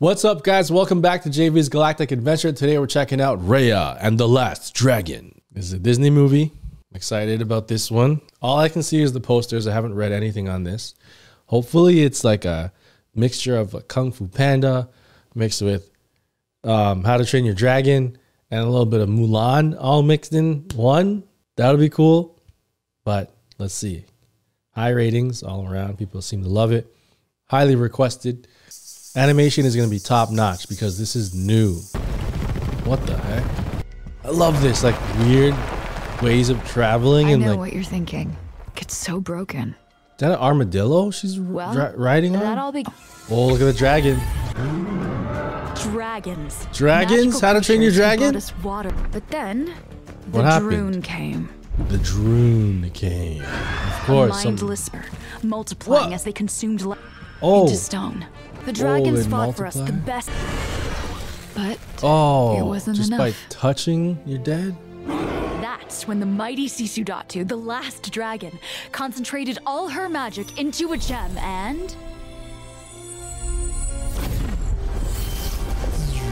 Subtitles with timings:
[0.00, 0.72] What's up, guys?
[0.72, 2.52] Welcome back to JV's Galactic Adventure.
[2.52, 5.42] Today we're checking out Raya and the Last Dragon.
[5.52, 6.52] This is a Disney movie.
[6.54, 8.22] I'm excited about this one.
[8.40, 9.66] All I can see is the posters.
[9.66, 10.94] I haven't read anything on this.
[11.48, 12.72] Hopefully, it's like a
[13.14, 14.88] mixture of a Kung Fu Panda
[15.34, 15.90] mixed with
[16.64, 18.16] um, How to Train Your Dragon
[18.50, 21.24] and a little bit of Mulan all mixed in one.
[21.56, 22.40] That would be cool.
[23.04, 24.06] But let's see.
[24.70, 25.98] High ratings all around.
[25.98, 26.90] People seem to love it.
[27.50, 28.48] Highly requested.
[29.16, 31.76] Animation is going to be top notch because this is new.
[32.84, 33.84] What the heck?
[34.24, 35.54] I love this, like weird
[36.22, 37.58] ways of traveling I and know like.
[37.58, 38.36] what you're thinking.
[38.76, 39.70] It's so broken.
[39.70, 42.42] Is that an armadillo she's Well, ri- riding on?
[42.42, 42.84] That all be
[43.30, 44.18] oh, look at the dragon.
[45.90, 46.66] Dragons.
[46.72, 47.40] Dragons?
[47.40, 48.36] How to Train Your Dragon?
[48.36, 48.92] us water.
[49.12, 49.72] But then the
[50.38, 50.70] What happened?
[50.96, 51.48] Druun came.
[51.88, 53.42] The Druun came.
[53.42, 54.42] Of A course.
[54.42, 54.88] some- mindless,
[55.42, 56.12] multiplying What?
[56.14, 56.98] as they consumed life
[57.42, 58.26] oh, into stone.
[58.70, 60.30] The dragons fought for us the best.
[61.56, 64.76] But oh, It wasn't just by touching, you're dead?
[65.60, 68.56] That's when the mighty Sisudatu, the last dragon,
[68.92, 71.96] concentrated all her magic into a gem and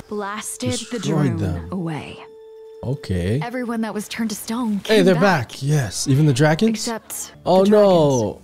[0.09, 1.69] blasted the Destroyed Druun them.
[1.73, 2.25] away.
[2.85, 3.41] Okay.
[3.43, 5.61] Everyone that was turned to stone came Hey, they're back.
[5.61, 6.07] Yes.
[6.07, 6.71] Even the dragons?
[6.71, 7.89] Except Oh the dragons.
[7.89, 8.43] no.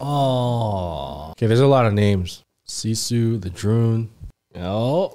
[0.00, 1.30] Oh.
[1.32, 2.42] Okay, there's a lot of names.
[2.70, 4.06] Sisu, the Druun.
[4.54, 5.12] Oh.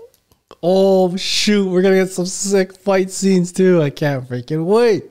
[0.61, 3.81] Oh shoot, we're gonna get some sick fight scenes too.
[3.81, 5.03] I can't freaking wait.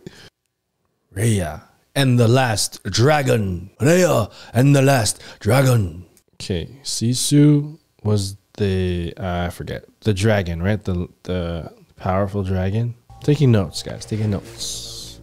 [1.17, 1.63] Raya
[1.95, 3.71] and the last dragon.
[3.81, 6.05] Raya and the last dragon.
[6.35, 10.83] Okay, Sisu was the uh, I forget the dragon, right?
[10.85, 12.95] The the powerful dragon.
[13.23, 14.05] Taking notes, guys.
[14.05, 15.19] Taking notes.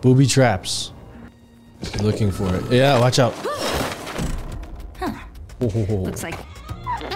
[0.00, 0.92] Booby traps.
[2.00, 2.72] Looking for it.
[2.72, 3.34] Yeah, watch out.
[5.62, 6.38] Looks like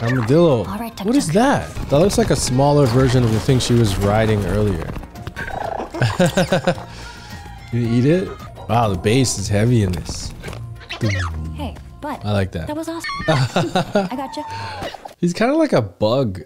[0.02, 0.64] armadillo.
[0.64, 1.72] Right, what is that?
[1.88, 4.92] That looks like a smaller version of the thing she was riding earlier.
[7.72, 8.28] you eat it?
[8.68, 10.32] Wow, the base is heavy in this.
[11.54, 12.66] Hey, but I like that.
[12.66, 13.10] that was awesome.
[13.28, 14.42] I gotcha.
[15.18, 16.42] He's kind of like a bug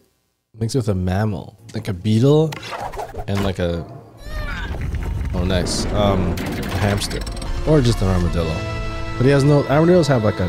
[0.58, 2.50] mixed with a mammal, like a beetle
[3.26, 3.86] and like a
[5.34, 7.20] oh nice um a hamster
[7.66, 8.54] or just an armadillo.
[9.16, 10.48] But he has no armadillos have like a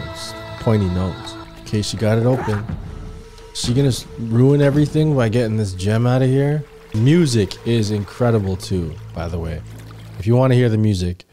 [0.60, 1.36] pointy nose.
[1.72, 2.66] Okay, she got it open.
[3.54, 6.66] She gonna ruin everything by getting this gem out of here.
[6.94, 9.62] Music is incredible too, by the way.
[10.20, 11.24] If you want to hear the music,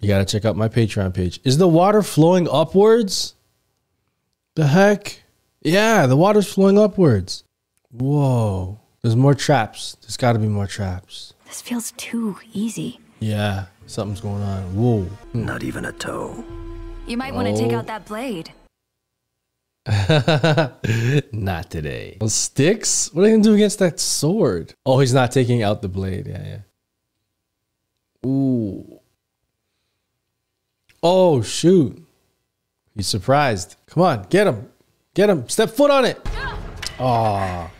[0.00, 1.40] you gotta check out my Patreon page.
[1.42, 3.34] Is the water flowing upwards?
[4.54, 5.22] The heck?
[5.60, 7.42] Yeah, the water's flowing upwards.
[7.90, 8.78] Whoa.
[9.02, 9.96] There's more traps.
[10.02, 11.34] There's got to be more traps.
[11.46, 13.00] This feels too easy.
[13.18, 14.76] Yeah, something's going on.
[14.76, 15.02] Whoa.
[15.32, 15.46] Hmm.
[15.46, 16.44] Not even a toe.
[17.08, 17.78] You might want to take Oh.
[17.78, 18.52] out that blade.
[21.32, 22.18] not today.
[22.20, 23.12] Those sticks?
[23.14, 24.74] What are you going to do against that sword?
[24.84, 26.26] Oh, he's not taking out the blade.
[26.26, 28.28] Yeah, yeah.
[28.28, 29.00] Ooh.
[31.02, 32.04] Oh, shoot.
[32.94, 33.76] He's surprised.
[33.86, 34.68] Come on, get him.
[35.14, 35.48] Get him.
[35.48, 36.20] Step foot on it.
[36.98, 37.70] Aw.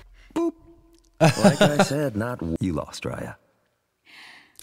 [1.20, 3.34] Like I said, not you lost, Raya.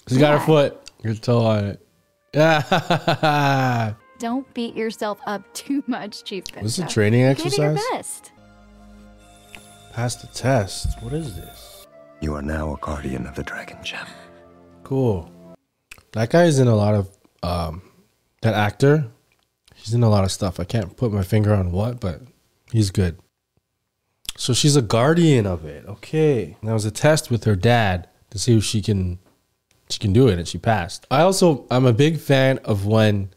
[0.08, 0.90] She's got her foot.
[1.04, 1.82] Your toe on it.
[2.36, 3.94] Yeah.
[4.18, 6.64] Don't beat yourself up too much, Chief Benja.
[6.64, 8.32] This is a training Give it your best.
[9.94, 11.02] Pass the test.
[11.02, 11.88] What is this?
[12.22, 14.06] You are now a guardian of the Dragon Gem.
[14.84, 15.32] Cool.
[16.14, 17.10] That guy is in a lot of
[17.44, 17.82] um
[18.42, 19.08] that actor.
[19.76, 20.60] He's in a lot of stuff.
[20.60, 22.22] I can't put my finger on what, but
[22.72, 23.20] he's good.
[24.38, 25.86] So she's a guardian of it.
[25.86, 26.58] Okay.
[26.64, 29.20] That was a test with her dad to see if she can
[29.90, 31.06] she can do it and she passed.
[31.12, 33.30] I also I'm a big fan of when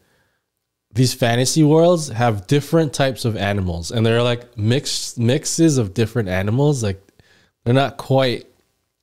[0.93, 6.29] these fantasy worlds have different types of animals and they're like mixed mixes of different
[6.29, 6.99] animals like
[7.63, 8.47] they're not quite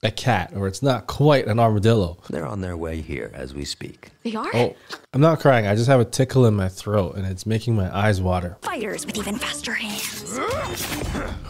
[0.03, 2.19] a cat or it's not quite an armadillo.
[2.29, 4.11] They're on their way here as we speak.
[4.25, 4.77] They are Oh,
[5.15, 5.67] I'm not crying.
[5.67, 8.57] I just have a tickle in my throat and it's making my eyes water.
[8.63, 10.39] fighters with even faster hands.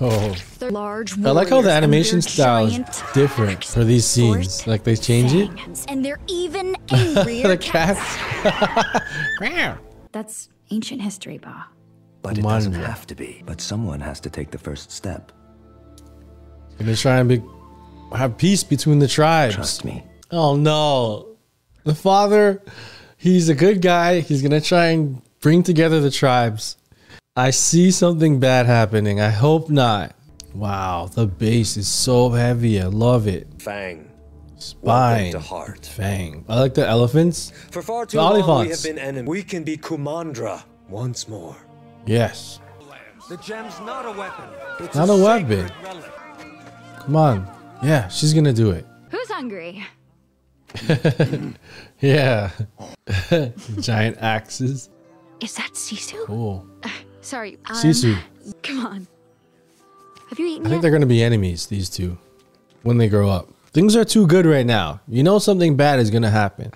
[0.00, 1.18] Oh, They're large.
[1.18, 2.78] I like how the animation style is
[3.14, 4.66] different for these scenes.
[4.66, 5.50] Like they change it.
[5.88, 8.00] And they're even angrier The cats.
[10.16, 10.26] cat.
[10.26, 11.66] That's ancient history, Ba.
[12.22, 12.86] But it doesn't Kumandra.
[12.86, 13.42] have to be.
[13.46, 15.32] But someone has to take the first step.
[16.78, 19.54] And they're trying to be, have peace between the tribes.
[19.54, 20.02] Trust me.
[20.30, 21.36] Oh no.
[21.84, 22.62] The father,
[23.16, 24.20] he's a good guy.
[24.20, 26.76] He's going to try and bring together the tribes.
[27.36, 29.20] I see something bad happening.
[29.20, 30.16] I hope not.
[30.54, 32.80] Wow, the base is so heavy.
[32.80, 33.46] I love it.
[33.58, 34.10] Fang.
[34.58, 35.24] Spine.
[35.24, 35.86] Welcome to Heart.
[35.86, 36.44] Fang.
[36.48, 37.52] I like the elephants.
[37.70, 39.28] For far too The long we have been enemies.
[39.28, 41.56] We can be Kumandra once more.
[42.06, 42.60] Yes.
[43.28, 44.44] The gem's not a weapon.
[44.80, 45.68] It's Not a weapon.
[45.68, 46.12] sacred relic.
[47.00, 47.50] Come on.
[47.82, 48.86] Yeah, she's gonna do it.
[49.10, 49.84] Who's hungry?
[52.00, 52.50] Yeah.
[53.80, 54.90] Giant axes.
[55.40, 56.24] Is that Sisu?
[56.26, 56.66] Cool.
[57.22, 57.56] Sorry.
[57.70, 58.18] Um, Sisu.
[58.62, 59.06] Come on.
[60.28, 60.82] Have you eaten I think yet?
[60.82, 62.18] they're gonna be enemies, these two,
[62.82, 63.48] when they grow up.
[63.76, 65.02] Things are too good right now.
[65.06, 66.72] You know something bad is gonna happen.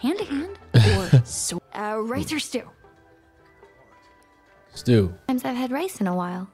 [0.00, 0.56] Hand to hand
[1.12, 1.60] or so?
[1.76, 2.62] Uh, rice or stew?
[4.72, 5.12] Stew.
[5.26, 6.48] Times I've had rice in a while.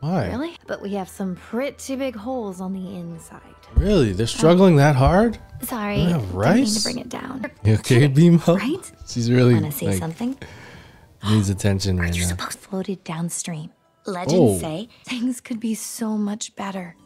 [0.00, 0.28] Why?
[0.30, 0.56] Really?
[0.66, 3.42] But we have some pretty big holes on the inside.
[3.74, 4.14] Really?
[4.14, 5.38] They're struggling that hard?
[5.60, 6.78] Sorry, I have rice?
[6.78, 7.44] to bring it down.
[7.64, 8.56] You okay, Bimo?
[8.58, 8.92] Right?
[9.06, 10.38] She's really Wanna see like, something?
[11.28, 12.30] needs attention right You're now.
[12.30, 13.72] supposed to floated downstream.
[14.06, 14.58] Legends Oh.
[14.58, 16.96] say things could be so much better.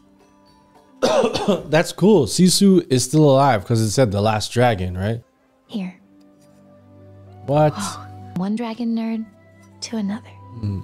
[1.68, 2.26] That's cool.
[2.26, 5.22] Sisu is still alive because it said the last dragon, right?
[5.66, 5.94] Here,
[7.46, 7.72] What?
[8.36, 9.24] one dragon nerd
[9.82, 10.28] to another.
[10.60, 10.80] Hmm.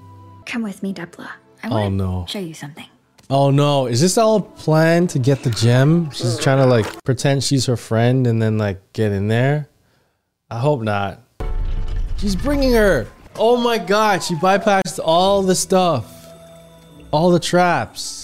[0.47, 1.29] Come with me, Depla.
[1.63, 2.27] I Oh want to no.
[2.29, 2.87] show you something.
[3.31, 3.87] Oh no.
[3.87, 6.11] Is this all planned to get the gem?
[6.11, 9.69] She's trying to like pretend she's her friend and then like get in there?
[10.51, 11.21] I hope not.
[12.19, 13.07] She's bringing her.
[13.37, 14.23] Oh my god.
[14.23, 16.29] She bypassed all the stuff,
[17.13, 18.22] all the traps.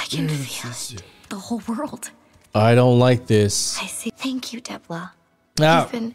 [0.00, 1.02] I can feel it.
[1.28, 2.10] The whole world.
[2.54, 3.78] I don't like this.
[3.82, 4.10] I see.
[4.16, 5.10] Thank you, Depla.
[5.60, 6.14] Ah, You've been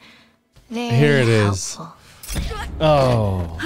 [0.69, 1.75] very Here it is.
[1.75, 1.95] helpful.
[2.81, 3.57] Oh.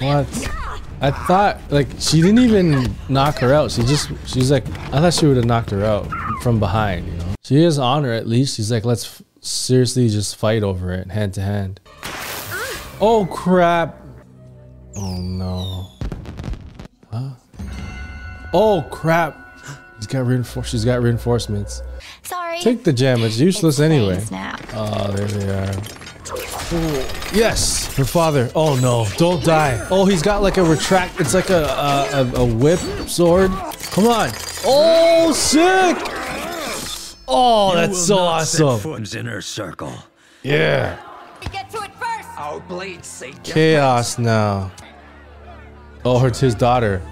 [0.00, 0.50] What?
[1.00, 3.70] I thought like she didn't even knock her out.
[3.70, 6.08] She just she's like I thought she would have knocked her out
[6.42, 7.06] from behind.
[7.06, 8.56] You know, she is on her at least.
[8.56, 11.80] She's like let's seriously just fight over it hand to hand.
[13.00, 14.00] Oh crap!
[14.96, 15.90] Oh no!
[17.12, 17.30] Huh?
[18.52, 19.36] Oh crap!
[19.98, 21.82] She's got reinfor- She's got reinforcements.
[22.22, 22.60] Sorry.
[22.60, 23.22] Take the gem.
[23.22, 24.14] It's useless It's anyway.
[24.20, 24.56] flames Now.
[24.74, 25.82] Oh, there they are.
[26.70, 28.50] Oh, yes, her father.
[28.54, 29.86] Oh no, don't die.
[29.90, 31.20] Oh, he's got like a retract.
[31.20, 32.78] It's like a a, a, a whip
[33.08, 33.50] sword.
[33.90, 34.30] Come on.
[34.64, 35.96] Oh, sick.
[37.26, 38.78] Oh, that's so awesome.
[38.80, 39.92] Foot's inner circle.
[40.42, 40.98] Yeah.
[41.52, 42.28] Get to it first!
[42.38, 44.70] Our blades say Chaos now.
[46.04, 47.02] Oh, it's his daughter.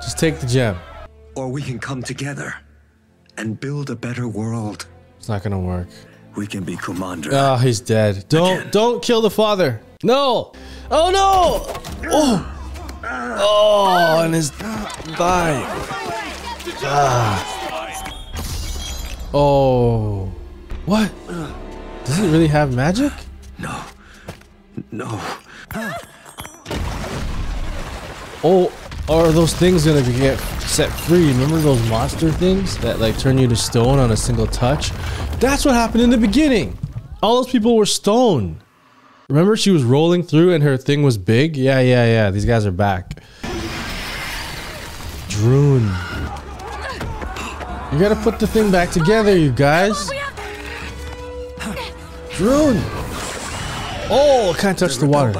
[0.00, 0.76] Just take the gem.
[1.34, 2.54] Or we can come together
[3.36, 4.86] and build a better world.
[5.18, 5.88] It's not gonna work.
[6.36, 7.30] We can be Kumandra.
[7.32, 8.24] Oh, he's dead.
[8.28, 9.80] Don't don't kill the father.
[10.02, 10.52] No.
[10.90, 11.64] Oh no.
[12.10, 12.54] Oh.
[13.04, 15.62] Oh, and his thigh.
[16.82, 17.54] Ah.
[19.34, 20.32] Oh.
[20.86, 21.10] What?
[22.04, 23.12] Does it really have magic?
[23.58, 23.84] No.
[24.90, 25.20] No.
[28.44, 28.72] Oh,
[29.08, 31.28] are those things gonna get set free?
[31.28, 34.90] Remember those monster things that like turn you to stone on a single touch?
[35.40, 36.76] That's what happened in the beginning.
[37.22, 38.60] All those people were stone.
[39.28, 41.56] Remember she was rolling through and her thing was big?
[41.56, 42.30] Yeah, yeah, yeah.
[42.30, 43.22] These guys are back.
[45.28, 45.82] Druun.
[47.92, 50.10] You gotta put the thing back together, you guys.
[52.30, 52.80] Druun.
[54.10, 55.32] Oh, I can't touch the water.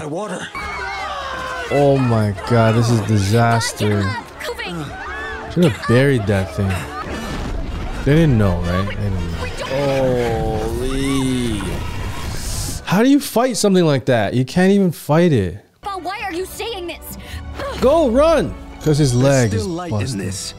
[1.70, 1.84] By water.
[1.84, 4.02] Oh my god, this is disaster.
[4.46, 4.84] Moving!
[5.52, 6.68] Should have buried that thing.
[8.04, 8.86] They didn't know, right?
[8.88, 9.46] They didn't know.
[10.68, 11.58] Holy.
[12.84, 14.34] How do you fight something like that?
[14.34, 15.64] You can't even fight it.
[15.82, 17.18] But why are you saying this?
[17.80, 18.54] Go, run!
[18.76, 20.20] Because his leg Still is light busted.
[20.20, 20.54] this.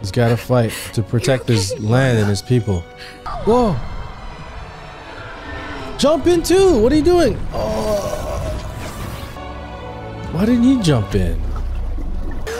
[0.00, 2.80] He's got to fight to protect his land and his people.
[3.44, 3.76] Whoa!
[5.98, 6.78] Jump in too!
[6.80, 7.38] What are you doing?
[7.52, 8.26] Oh.
[10.32, 11.40] Why didn't he jump in?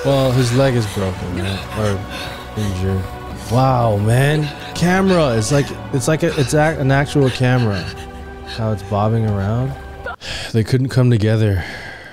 [0.05, 1.79] Well, his leg is broken, right?
[1.79, 3.05] Or injured.
[3.53, 4.45] Wow, man!
[4.75, 5.37] Camera.
[5.37, 7.81] It's like it's like a, it's a, an actual camera.
[8.57, 9.73] How it's bobbing around.
[10.53, 11.65] They couldn't come together.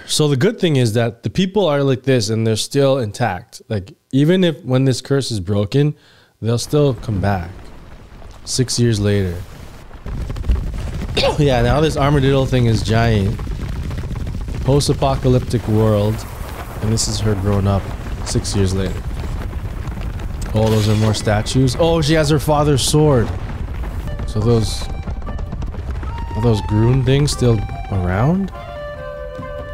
[0.06, 3.62] So the good thing is that the people are like this and they're still intact.
[3.68, 5.96] Like even if when this curse is broken,
[6.42, 7.50] they'll still come back.
[8.46, 9.36] Six years later.
[11.40, 13.40] yeah, now this armadillo thing is giant.
[14.68, 16.14] Post-apocalyptic world,
[16.82, 17.82] and this is her grown up
[18.28, 19.02] six years later.
[20.54, 21.78] Oh, those are more statues.
[21.80, 23.30] Oh, she has her father's sword.
[24.28, 27.58] So those are those Groon things still
[27.94, 28.52] around?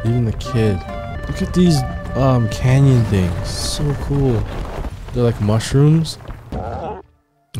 [0.04, 0.76] Even the kid.
[1.26, 1.82] Look at these
[2.14, 3.48] um canyon things.
[3.48, 4.40] So cool.
[5.12, 6.18] They're like mushrooms.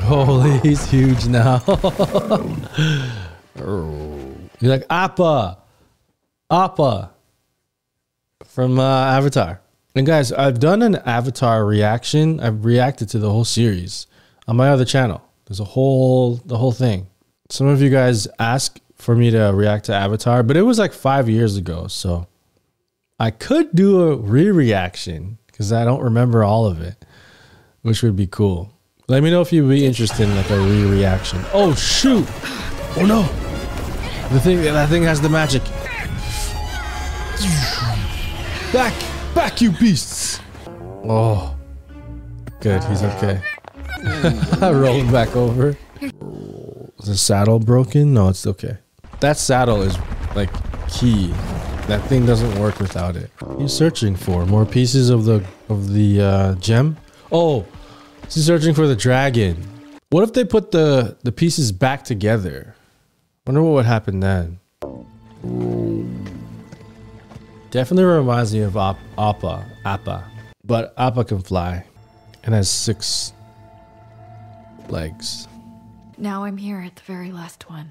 [0.03, 1.65] Holy, he's huge now.
[3.57, 5.59] You're like Appa.
[6.49, 7.14] Appa.
[8.47, 9.61] From uh, Avatar.
[9.95, 12.41] And guys, I've done an Avatar reaction.
[12.41, 14.07] I've reacted to the whole series
[14.49, 15.23] on my other channel.
[15.47, 17.07] There's a whole the whole thing.
[17.51, 20.93] Some of you guys asked for me to react to Avatar, but it was like
[20.93, 21.87] five years ago.
[21.87, 22.27] So
[23.21, 27.05] I could do a re-reaction because I don't remember all of it,
[27.83, 28.73] which would be cool.
[29.07, 31.45] Let me know if you'd be interested in like a re-reaction.
[31.53, 32.27] Oh shoot!
[32.97, 33.23] Oh no!
[34.33, 35.63] The thing that thing has the magic.
[38.75, 38.93] Back,
[39.37, 40.41] back, you beasts!
[41.05, 41.57] Oh,
[42.61, 42.83] good.
[42.83, 43.41] He's okay.
[44.61, 45.77] Rolling back over.
[46.01, 48.15] Is the saddle broken?
[48.15, 48.79] No, it's okay.
[49.21, 49.97] That saddle is
[50.35, 50.51] like
[50.89, 51.29] key.
[51.87, 53.31] That thing doesn't work without it.
[53.59, 56.97] He's searching for more pieces of the of the uh, gem.
[57.31, 57.65] Oh,
[58.25, 59.69] he's searching for the dragon.
[60.11, 62.75] What if they put the the pieces back together?
[63.47, 64.59] Wonder what would happen then.
[67.75, 70.31] Definitely reminds me of Op- Appa, Appa,
[70.65, 71.85] but Appa can fly
[72.45, 73.33] and has six
[74.89, 75.49] legs.
[76.17, 77.91] Now I'm here at the very last one.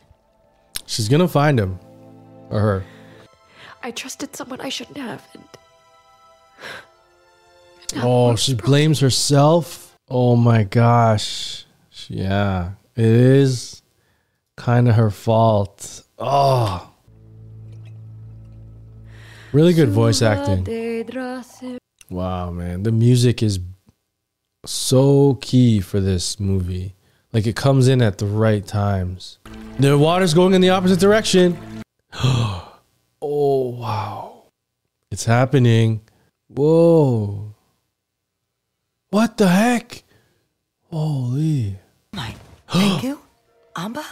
[0.86, 1.78] She's gonna find him
[2.50, 2.86] or her.
[3.84, 5.22] I trusted someone I shouldn't have.
[5.34, 5.44] And
[8.06, 9.98] Oh, she blames herself.
[10.08, 11.66] Oh my gosh.
[12.08, 13.82] Yeah, it is
[14.56, 16.06] kind of her fault.
[16.18, 16.93] Oh.
[19.54, 20.66] Really good voice acting.
[22.10, 22.82] Wow, man.
[22.82, 23.60] The music is
[24.66, 26.96] so key for this movie.
[27.32, 29.38] Like it comes in at the right times.
[29.78, 31.58] The water's going in the opposite direction.
[32.16, 32.80] oh,
[33.22, 34.46] wow.
[35.12, 36.02] It's happening.
[36.48, 37.54] Whoa.
[39.12, 40.04] What the heck?
[40.90, 41.78] Holy.
[42.12, 42.34] My,
[42.68, 43.20] thank you.
[43.76, 44.04] Amba?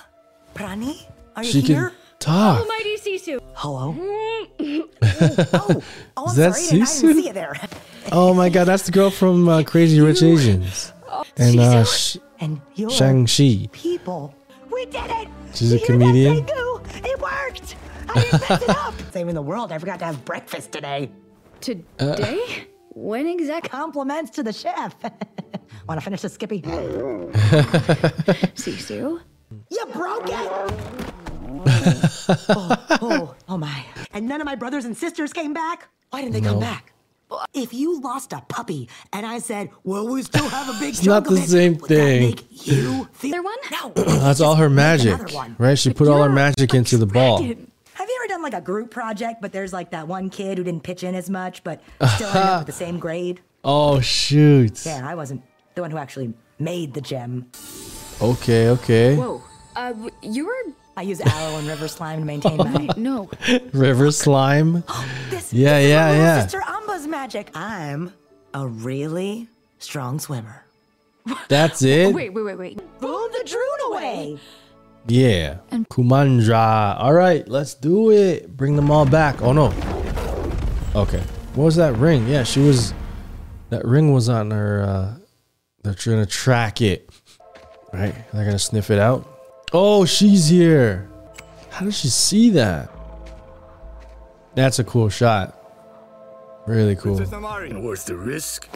[0.53, 1.07] Pranee?
[1.35, 1.89] Are you She here?
[1.89, 2.67] can talk.
[2.67, 3.39] Mighty Sisu.
[3.53, 3.95] Hello?
[3.99, 5.83] oh,
[6.17, 6.79] oh, Is that sorry.
[6.79, 7.01] I I Sisu?
[7.01, 7.55] didn't see you there.
[8.13, 10.91] Oh my god, that's the girl from uh, Crazy Rich Asians.
[11.37, 13.69] And uh, Sh- And you're Shang-Chi.
[13.71, 14.33] people.
[14.71, 15.27] We did it!
[15.53, 16.45] She's a You hear that, comedian?
[16.45, 17.05] Pengu?
[17.05, 17.75] It worked!
[18.09, 18.93] I didn't mess it up!
[19.13, 21.11] Saving the world, I forgot to have breakfast today.
[21.61, 22.65] today?
[22.89, 23.69] when exactly?
[23.69, 24.95] Compliments to the chef.
[25.87, 26.61] Want to finish the Skippy?
[28.55, 29.21] Sisu?
[29.69, 31.13] You broke it!
[31.67, 33.85] Oh, oh, oh my.
[34.13, 35.87] And none of my brothers and sisters came back?
[36.09, 36.93] Why didn't they come back?
[37.53, 41.05] If you lost a puppy and I said, well, we still have a big It's
[41.05, 42.29] not chunk of the it," same would thing.
[42.29, 43.55] That make you feel one?
[43.71, 43.89] No.
[43.95, 45.17] That's all her magic,
[45.57, 45.79] right?
[45.79, 47.41] She put all her magic into the ball.
[47.41, 50.63] Have you ever done like a group project, but there's like that one kid who
[50.63, 51.81] didn't pitch in as much, but
[52.15, 53.39] still ended up with the same grade?
[53.63, 54.85] Oh shoot.
[54.85, 55.43] Yeah, I wasn't
[55.75, 57.49] the one who actually made the gem.
[58.21, 59.15] Okay, okay.
[59.15, 59.41] Whoa.
[59.75, 60.73] Uh, you were.
[60.97, 62.89] I use aloe and river slime to maintain my.
[62.97, 63.29] No.
[63.73, 64.83] River slime.
[65.29, 66.41] This, Yeah, this is yeah, my yeah.
[66.43, 67.51] Sister Amba's magic.
[67.55, 68.13] I'm
[68.53, 69.47] a really
[69.79, 70.65] strong swimmer.
[71.47, 72.13] That's it.
[72.13, 72.77] Wait, wait, wait, wait.
[72.99, 74.39] Boom the Druun away.
[75.07, 75.57] Yeah.
[75.71, 76.99] And Kumandra.
[76.99, 78.55] All right, let's do it.
[78.55, 79.41] Bring them all back.
[79.41, 79.67] Oh no.
[80.95, 81.23] Okay.
[81.55, 82.27] What was that ring?
[82.27, 82.93] Yeah, she was.
[83.69, 84.81] That ring was on her.
[84.83, 85.15] uh
[85.83, 87.09] They're trying to track it.
[87.93, 88.13] Right?
[88.33, 89.30] They're gonna sniff it out.
[89.73, 91.09] Oh, she's here.
[91.69, 92.91] How did she see that?
[94.53, 95.57] That's a cool shot.
[96.67, 97.15] Really cool.
[97.15, 98.67] Worth the risk?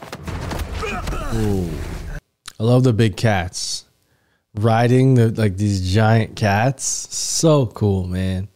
[2.58, 3.86] I love the big cats.
[4.56, 6.86] Riding the like these giant cats.
[6.86, 8.48] So cool, man.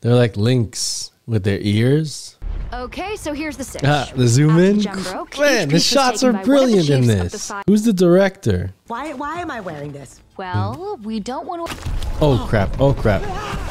[0.00, 2.36] They're like lynx with their ears.
[2.72, 3.82] Okay, so here's the sitch.
[3.84, 4.80] Ah, the zoom After in.
[4.80, 7.52] Gem broke, Man, the shots are by one of the brilliant in chiefs the this.
[7.68, 8.74] Who's the director?
[8.88, 9.12] Why?
[9.12, 10.20] Why am I wearing this?
[10.36, 11.76] Well, we don't want to.
[12.20, 12.80] Oh crap.
[12.80, 13.22] Oh crap.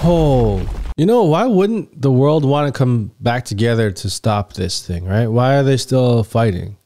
[0.04, 0.68] Oh.
[0.98, 5.06] You know, why wouldn't the world want to come back together to stop this thing,
[5.06, 5.28] right?
[5.28, 6.78] Why are they still fighting?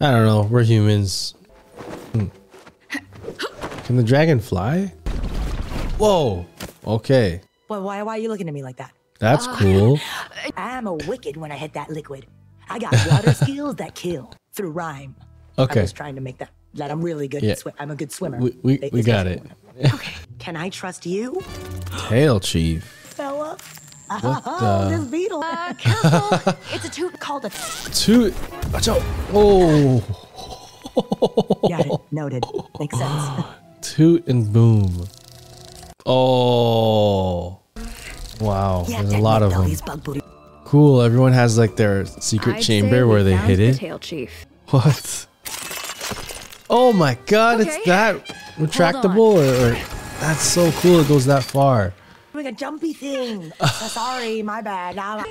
[0.00, 0.42] I don't know.
[0.42, 1.34] We're humans.
[2.12, 2.26] Hmm.
[3.84, 4.92] Can the dragon fly?
[5.98, 6.46] Whoa.
[6.86, 7.40] Okay.
[7.68, 8.02] Well, why?
[8.02, 8.92] Why are you looking at me like that?
[9.18, 9.98] That's cool.
[10.56, 12.26] I'm a wicked when I hit that liquid.
[12.68, 15.16] I got water skills that kill through rhyme.
[15.58, 15.80] Okay.
[15.80, 16.50] I was trying to make that.
[16.76, 17.52] That I'm really good Yeah.
[17.52, 17.74] at swim.
[17.78, 18.38] I'm a good swimmer.
[18.38, 19.42] We, we, They- we got it.
[19.92, 20.12] Okay.
[20.38, 21.42] Can I trust you,
[22.08, 22.84] Tail Chief.
[22.84, 23.56] fella?
[24.08, 25.10] What Oh, this the?
[25.10, 25.42] beetle.
[25.42, 26.54] Uh, careful.
[26.72, 27.18] it's a toot.
[27.18, 27.50] called a.
[27.92, 28.32] Two.
[28.72, 29.02] Watch out.
[29.32, 30.00] Oh.
[31.68, 32.00] Got it.
[32.12, 32.44] Noted.
[32.78, 33.44] Makes sense.
[33.82, 35.06] Toot and boom.
[36.06, 37.58] Oh.
[38.40, 38.84] Wow.
[38.88, 39.70] Yeah, There's a lot of them.
[39.84, 40.20] Bug booty.
[40.64, 41.02] Cool.
[41.02, 43.76] Everyone has like their secret I'd chamber where they found hid the it.
[43.76, 44.46] Tail chief.
[44.68, 45.26] What?
[46.68, 48.24] Oh my god, it's that
[48.56, 49.72] retractable or, or
[50.20, 51.92] that's so cool it goes that far.
[52.32, 53.52] Doing a jumpy thing.
[53.60, 54.96] Uh, sorry, my bad.
[54.96, 55.24] Now-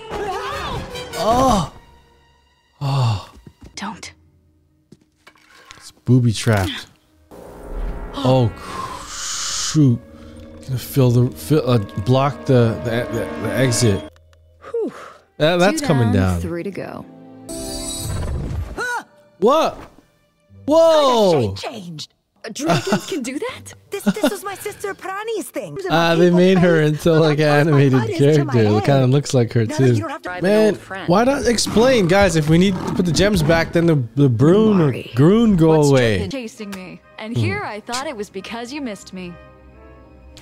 [3.76, 4.14] Don't.
[5.78, 6.88] It's booby trapped.
[8.18, 8.50] Oh
[9.10, 10.00] shoot.
[10.66, 14.10] Gonna fill the fill, uh, block the, the the the exit.
[15.38, 16.40] Uh, that's Two coming down.
[16.40, 17.06] Three to go.
[19.40, 19.78] What?
[20.66, 21.56] Whoa!
[21.56, 22.14] She changed.
[22.54, 23.74] Dragons can do that?
[23.90, 25.76] This this was my sister Pranee's thing.
[25.90, 28.78] Ah, they made her into like an animated butt is to my character.
[28.78, 29.94] It kind of looks like her too.
[29.96, 30.76] you don't have to- Man,
[31.08, 32.36] why not explain, guys?
[32.36, 35.82] If we need to put the gems back, then the the Broon or Groon go
[35.82, 36.28] away.
[36.30, 37.02] Chasing me.
[37.18, 37.26] Hmm.
[37.26, 39.34] And here I thought it was because you missed me.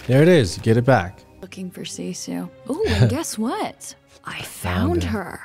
[0.08, 0.58] There it is.
[0.58, 1.20] Get it back.
[1.42, 2.50] Looking for Sisu.
[2.68, 3.96] Oh, and guess what?
[4.26, 5.40] I found her.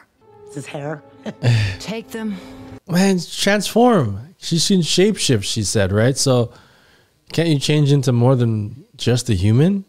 [0.46, 1.04] This is hair.
[1.78, 2.34] Take them.
[2.88, 4.34] Man, transform.
[4.38, 5.44] She can shapeshift.
[5.44, 6.16] She said, right?
[6.16, 6.52] So,
[7.32, 9.84] can't you change into more than just a human?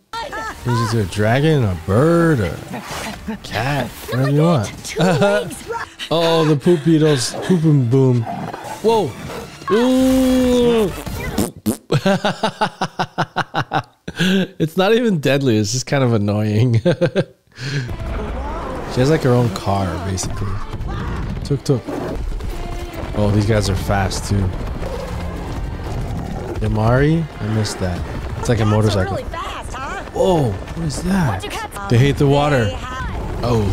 [0.65, 4.95] Change into a dragon, a bird, a cat, whatever you want.
[6.11, 8.23] oh, the poop beetles, poop and boom.
[8.83, 9.09] Whoa.
[9.71, 10.91] Ooh.
[14.59, 15.57] it's not even deadly.
[15.57, 16.73] It's just kind of annoying.
[16.81, 16.89] she
[18.99, 20.51] has like her own car, basically.
[21.45, 21.98] Tuk tuk.
[23.21, 24.37] Oh, these guys are fast too.
[26.61, 27.25] Yamari?
[27.41, 27.99] I missed that.
[28.39, 29.17] It's like a motorcycle.
[29.17, 30.03] Really fast, huh?
[30.11, 31.41] Whoa, what is that?
[31.89, 32.69] They hate the water.
[33.43, 33.65] Oh.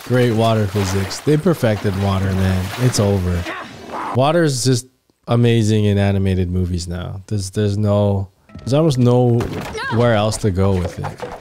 [0.08, 1.20] Great water physics.
[1.20, 2.66] They perfected water, man.
[2.78, 3.44] It's over.
[4.16, 4.86] Water is just
[5.28, 7.20] amazing in animated movies now.
[7.26, 8.30] There's there's no
[8.60, 9.38] there's almost no
[9.96, 11.39] where else to go with it.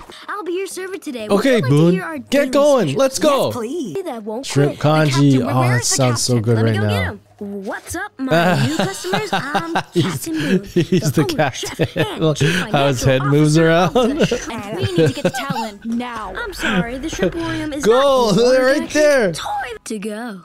[0.69, 1.27] I'll be your server today.
[1.29, 2.95] Okay, you like to Boun, hear our daily get going.
[2.95, 3.51] Let's go.
[3.51, 4.03] Please.
[4.03, 5.41] That won't Shrimp congee.
[5.41, 7.19] Oh, where that is the sounds so good Let right go now.
[7.39, 9.29] What's up, my new customers?
[9.31, 10.63] I'm Captain Boun.
[10.73, 12.07] He's the owner, chef, captain.
[12.07, 13.95] and Look how his head moves around.
[13.95, 16.33] of the Shrimp And we need to get to Talon now.
[16.35, 19.31] I'm sorry, the Shrimporium is Go, not they're right there.
[19.31, 19.51] Toy
[19.85, 20.41] to go.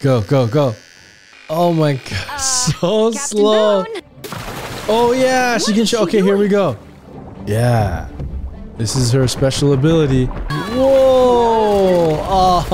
[0.00, 0.74] Go, go, go.
[1.50, 3.84] Oh my god, uh, so slow.
[3.84, 4.02] Boun.
[4.86, 6.02] Oh yeah, she can show.
[6.02, 6.76] Okay, here we go.
[7.46, 8.08] Yeah.
[8.76, 10.26] This is her special ability.
[10.26, 12.18] Whoa!
[12.26, 12.64] Oh,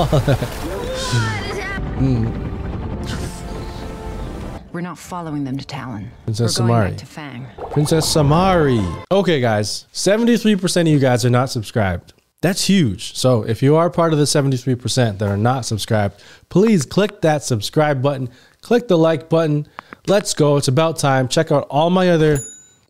[4.73, 6.09] We're not following them to Talon.
[6.23, 6.97] Princess We're Samari.
[6.97, 7.45] to Fang.
[7.71, 9.03] Princess Namaari.
[9.11, 12.13] Okay, guys, 73% of you guys are not subscribed.
[12.41, 13.15] That's huge.
[13.15, 17.43] So if you are part of the 73% that are not subscribed, please click that
[17.43, 18.29] subscribe button,
[18.61, 19.67] click the like button.
[20.07, 20.57] Let's go.
[20.57, 21.27] It's about time.
[21.27, 22.39] Check out all my other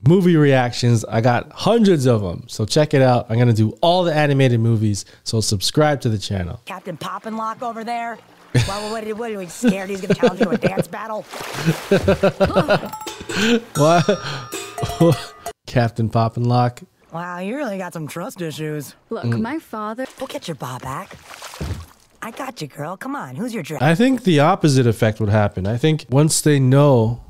[0.08, 1.04] movie reactions.
[1.06, 2.46] I got hundreds of them.
[2.48, 3.28] So check it out.
[3.30, 5.06] I'm going to do all the animated movies.
[5.24, 6.62] So subscribe to the channel.
[6.66, 8.18] Captain Poppinlock over there.
[8.68, 11.26] Well, what, what, what are we scared he's gonna challenge you to a dance battle?
[13.76, 14.06] What?
[15.68, 16.84] Captain Poppinlock.
[17.14, 18.96] Wow, you really got some trust issues.
[19.10, 19.42] Look, Mm.
[19.42, 20.06] my father.
[20.20, 21.16] We'll get your ball back.
[22.24, 22.98] I got you, girl.
[22.98, 23.88] Come on, who's your dragon?
[23.88, 25.66] I think the opposite effect would happen.
[25.66, 27.24] I think once they know,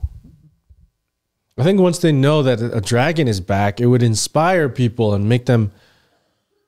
[1.58, 5.30] I think once they know that a dragon is back, it would inspire people and
[5.30, 5.72] make them,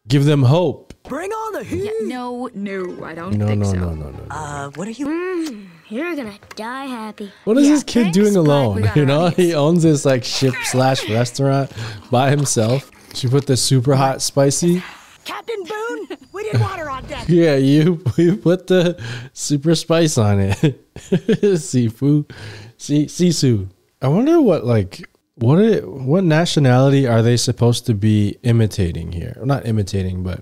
[0.08, 0.94] give them hope.
[1.04, 1.92] Bring on the heat.
[2.04, 3.74] No, no, I don't No, think no, so.
[3.74, 4.24] no, no, no.
[4.32, 5.68] Uh, what are you?
[5.90, 7.30] You're gonna die happy.
[7.44, 8.90] What is Yeah, this kid doing alone?
[8.96, 9.36] You know, needs.
[9.36, 11.72] he owns this like ship slash restaurant
[12.10, 12.90] by himself.
[13.14, 14.82] She put the super hot spicy.
[15.26, 17.26] Captain Boun, we did water on deck.
[17.30, 19.02] Yeah, you you put the
[19.34, 20.58] super spice on it.
[20.96, 22.30] Sifu,
[22.78, 23.70] si, sisu.
[24.02, 29.38] I wonder what like what what nationality are they supposed to be imitating here?
[29.44, 30.42] Not imitating, but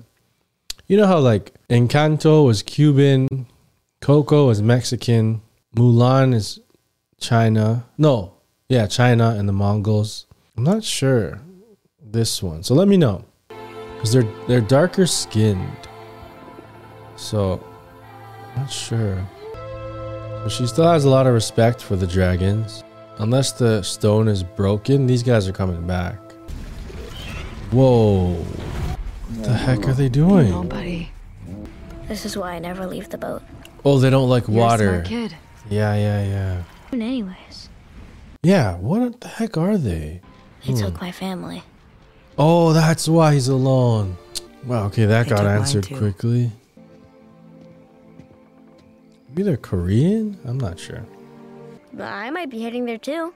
[0.88, 3.48] you know how like Encanto was Cuban,
[4.02, 5.42] Coco is Mexican,
[5.76, 6.60] Mulan is
[7.20, 7.86] China.
[7.98, 8.34] No,
[8.68, 10.26] yeah, China and the Mongols.
[10.58, 11.40] I'm not sure
[12.04, 12.64] this one.
[12.64, 13.26] So let me know
[14.02, 15.78] because they're they're darker skinned.
[17.18, 17.64] So,
[18.56, 19.24] not sure.
[19.54, 22.84] But she still has a lot of respect for the dragons.
[23.20, 26.18] Unless the stone is broken, these guys are coming back.
[27.70, 28.34] Whoa.
[28.34, 30.50] What the heck are they doing?
[30.50, 31.12] Nobody.
[32.08, 33.44] This is why I never leave the boat.
[33.86, 35.04] Oh, they don't like You're water.
[35.06, 35.36] kid.
[35.70, 36.64] Yeah, yeah, yeah.
[36.92, 37.70] Anyways,
[38.42, 40.22] Yeah, what the heck are they?
[40.66, 41.06] they took hmm.
[41.06, 41.64] my family.
[42.38, 44.18] Oh, that's why he's alone.
[44.66, 46.52] Wow, okay, that They got answered quickly.
[49.30, 50.38] Maybe they're Korean?
[50.46, 51.06] I'm not sure.
[51.94, 53.34] But I might be heading there too.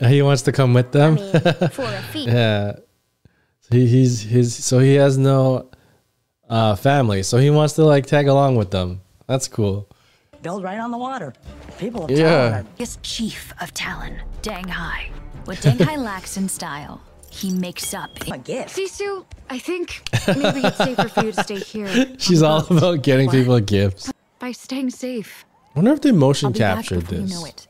[0.00, 1.14] He wants to come with I them?
[1.16, 1.32] mean,
[1.70, 2.24] for a fee.
[2.24, 2.76] Yeah.
[3.70, 5.70] He, he's his so he has no
[6.48, 9.00] uh family, so he wants to like tag along with them.
[9.26, 9.88] That's cool.
[10.42, 11.32] Build right on the water.
[11.78, 12.48] People of Yeah.
[12.50, 15.08] Talon Is chief of Talon, Dang Hai.
[15.44, 17.00] What Dang Hai lacks in style,
[17.32, 18.76] he makes up are a gift.
[18.76, 22.14] Sisu, I think maybe it's safer for you to stay here.
[22.18, 22.78] She's all boat.
[22.78, 24.12] about getting people gifts.
[24.38, 25.44] By staying safe.
[25.74, 27.30] I wonder if they motion I'll be back captured this.
[27.30, 27.66] you know it.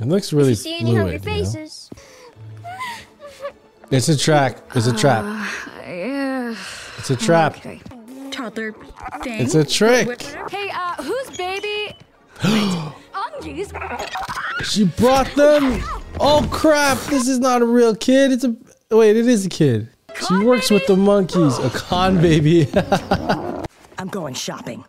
[0.00, 1.36] It looks really See any hungry fluid.
[1.36, 1.44] You know?
[1.44, 1.90] faces?
[3.90, 4.58] It's a track.
[4.74, 5.24] It's a trap.
[5.86, 6.56] Yeah.
[6.98, 7.58] It's a trap.
[7.58, 7.80] Okay.
[8.32, 8.72] Toddler
[9.22, 9.40] thing.
[9.40, 10.20] It's a trick.
[10.50, 11.96] Hey, uh, who's baby?
[13.14, 13.72] Undies?
[14.64, 15.82] She brought them.
[16.20, 16.98] Oh crap!
[17.10, 18.32] This is not a real kid.
[18.32, 18.56] It's a
[18.96, 19.16] wait.
[19.16, 19.88] It is a kid.
[20.28, 21.58] She works with the monkeys.
[21.58, 22.68] A con baby.
[23.98, 24.84] I'm going shopping.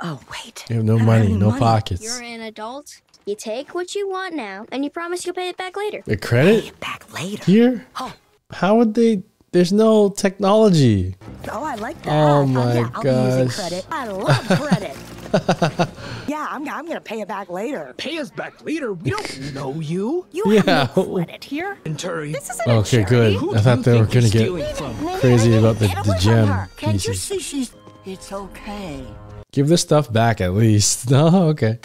[0.00, 0.64] Oh, wait.
[0.68, 1.58] you have no money, have no money.
[1.58, 2.02] pockets.
[2.02, 3.00] You're an adult.
[3.26, 6.02] You take what you want now, and you promise you'll pay it back later.
[6.06, 7.44] A credit Back later.
[7.44, 7.86] here?
[8.00, 8.14] Oh.
[8.50, 9.22] How would they?
[9.52, 11.16] There's no technology.
[11.50, 12.12] Oh, I like that.
[12.12, 13.56] Oh my yeah, I'll be using gosh.
[13.56, 13.86] credit.
[13.90, 15.88] I love credit.
[16.28, 17.94] yeah, I'm, I'm gonna pay it back later.
[17.96, 18.92] Pay us back later.
[18.92, 20.26] We don't know you.
[20.32, 20.62] You Yeah.
[20.86, 21.78] have no credit here.
[21.84, 22.32] Venturi.
[22.32, 23.36] This isn't a Okay, good.
[23.56, 24.94] I thought they were gonna get from?
[25.20, 26.68] crazy about the, the gem.
[26.76, 27.72] Can't you see she's...
[28.04, 29.04] It's okay.
[29.52, 31.10] Give this stuff back at least.
[31.10, 31.78] No, oh, okay.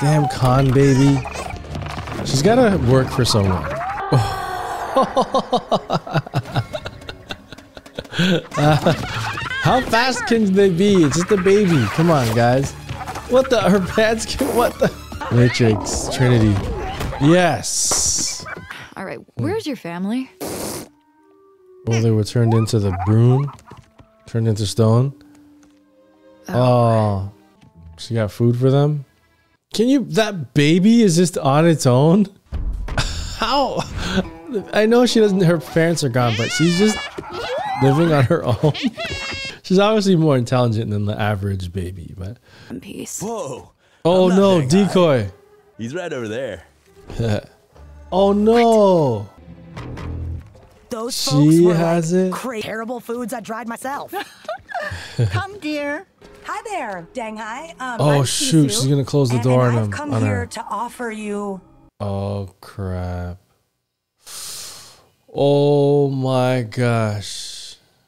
[0.00, 1.20] Damn con baby.
[2.24, 3.62] She's gotta work for someone.
[9.64, 11.04] How fast can they be?
[11.04, 11.84] It's just a baby.
[11.92, 12.74] Come on, guys.
[13.34, 13.60] What the?
[13.62, 14.46] Her pants can.
[14.54, 14.92] What the?
[15.32, 16.52] Matrix, Trinity.
[17.20, 18.46] Yes.
[18.96, 20.30] All right, where's your family?
[20.40, 23.52] Well, they were turned into the broom,
[24.26, 25.20] turned into stone.
[26.46, 27.32] Oh, oh
[27.98, 29.04] she got food for them.
[29.74, 30.04] Can you?
[30.04, 32.28] That baby is just on its own.
[33.38, 33.80] How?
[34.72, 35.40] I know she doesn't.
[35.40, 36.96] Her parents are gone, but she's just
[37.82, 38.74] living on her own.
[39.64, 42.36] she's obviously more intelligent than the average baby, but
[42.70, 43.20] In peace.
[43.20, 43.72] Whoa,
[44.04, 44.84] oh no, that guy.
[44.86, 45.30] decoy.
[45.78, 46.64] he's right over there.
[48.12, 49.28] Oh no.
[50.88, 52.32] Those She folks were has like it?
[52.32, 54.14] cra- terrible foods I tried myself.
[55.30, 56.06] Come, dear.
[56.44, 57.70] Hi there, Dang Hai.
[57.80, 58.68] Um, Oh, nice to see shoot, you.
[58.68, 60.46] she's gonna close the And- door and on I've him- come on here her.
[60.46, 61.60] to offer you.
[61.98, 63.38] Oh crap.
[65.36, 67.53] Oh my gosh.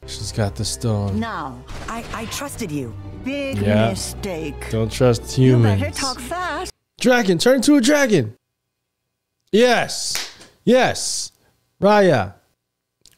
[0.07, 1.19] She's got the stone.
[1.19, 2.93] Now, I, I trusted you.
[3.23, 3.89] big Yeah.
[3.89, 4.69] mistake.
[4.71, 5.79] Don't trust humans.
[5.81, 6.71] You better talk fast.
[6.99, 8.33] Dragon, turn into a dragon.
[9.51, 10.31] Yes.
[10.63, 11.31] Yes.
[11.81, 12.33] Raya.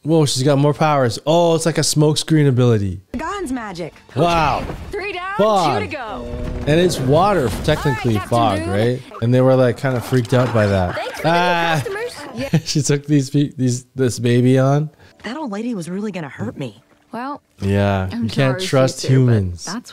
[0.02, 1.18] Whoa, she's got more powers.
[1.26, 3.02] Oh, it's like a smokescreen ability.
[3.16, 3.92] God's magic.
[4.16, 4.64] Wow.
[4.90, 5.80] Three down, Fog.
[5.82, 6.24] two to go.
[6.66, 8.70] And it's water, technically Captain fog, Moon.
[8.70, 9.02] right?
[9.22, 10.94] And they were like kind of freaked out by that.
[10.94, 11.82] Thanks for Ah.
[11.84, 12.64] customers.
[12.68, 14.90] she took these these this baby on.
[15.22, 16.82] That old lady was really gonna hurt me.
[17.12, 19.64] Well, Yeah, I'm you can't trust sister, but humans.
[19.64, 19.92] That's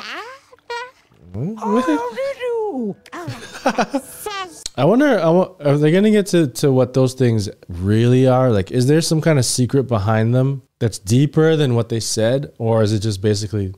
[1.36, 2.96] oh,
[4.78, 8.52] I wonder, I wa- are they gonna get to, to what those things really are?
[8.52, 12.54] Like, is there some kind of secret behind them that's deeper than what they said,
[12.60, 13.74] or is it just basically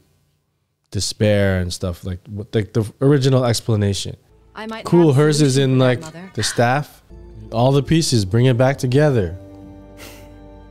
[0.91, 4.17] despair and stuff like what like the original explanation?
[4.55, 6.01] I might Cool, hers is in like
[6.33, 7.01] the staff,
[7.51, 9.37] all the pieces, bring it back together.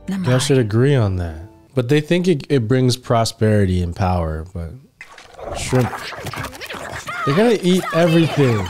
[0.09, 1.41] Y'all should agree on that.
[1.75, 4.71] But they think it, it brings prosperity and power, but
[5.57, 5.89] shrimp,
[7.25, 8.57] they're gonna eat everything.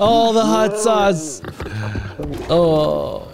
[0.00, 1.42] oh, the hot sauce.
[2.50, 3.28] Oh,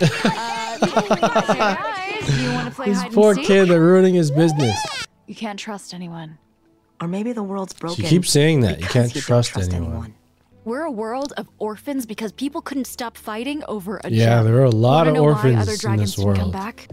[0.00, 4.78] uh, Guys, do you want to play this poor and kid, they're ruining his business.
[5.26, 6.38] You can't trust anyone.
[7.00, 8.04] Or maybe the world's broken.
[8.04, 8.80] She keeps saying that.
[8.80, 10.14] You can't don't trust anyone.
[10.68, 14.44] We're a world of orphans because people couldn't stop fighting over a Yeah, gem.
[14.44, 16.40] there are a lot Wanna of know why orphans other in dragons this didn't Come
[16.42, 16.52] world.
[16.52, 16.88] back?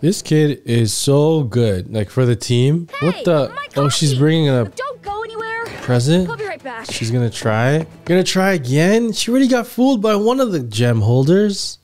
[0.00, 1.94] This kid is so good.
[1.94, 2.88] Like for the team.
[2.98, 3.54] what the?
[3.76, 5.66] Oh, she's bringing a Don't go anywhere.
[5.82, 6.28] present.
[6.28, 6.90] I'll be right back.
[6.90, 7.86] She's gonna try.
[8.06, 9.12] Gonna try again.
[9.12, 11.78] She already got fooled by one of the gem holders.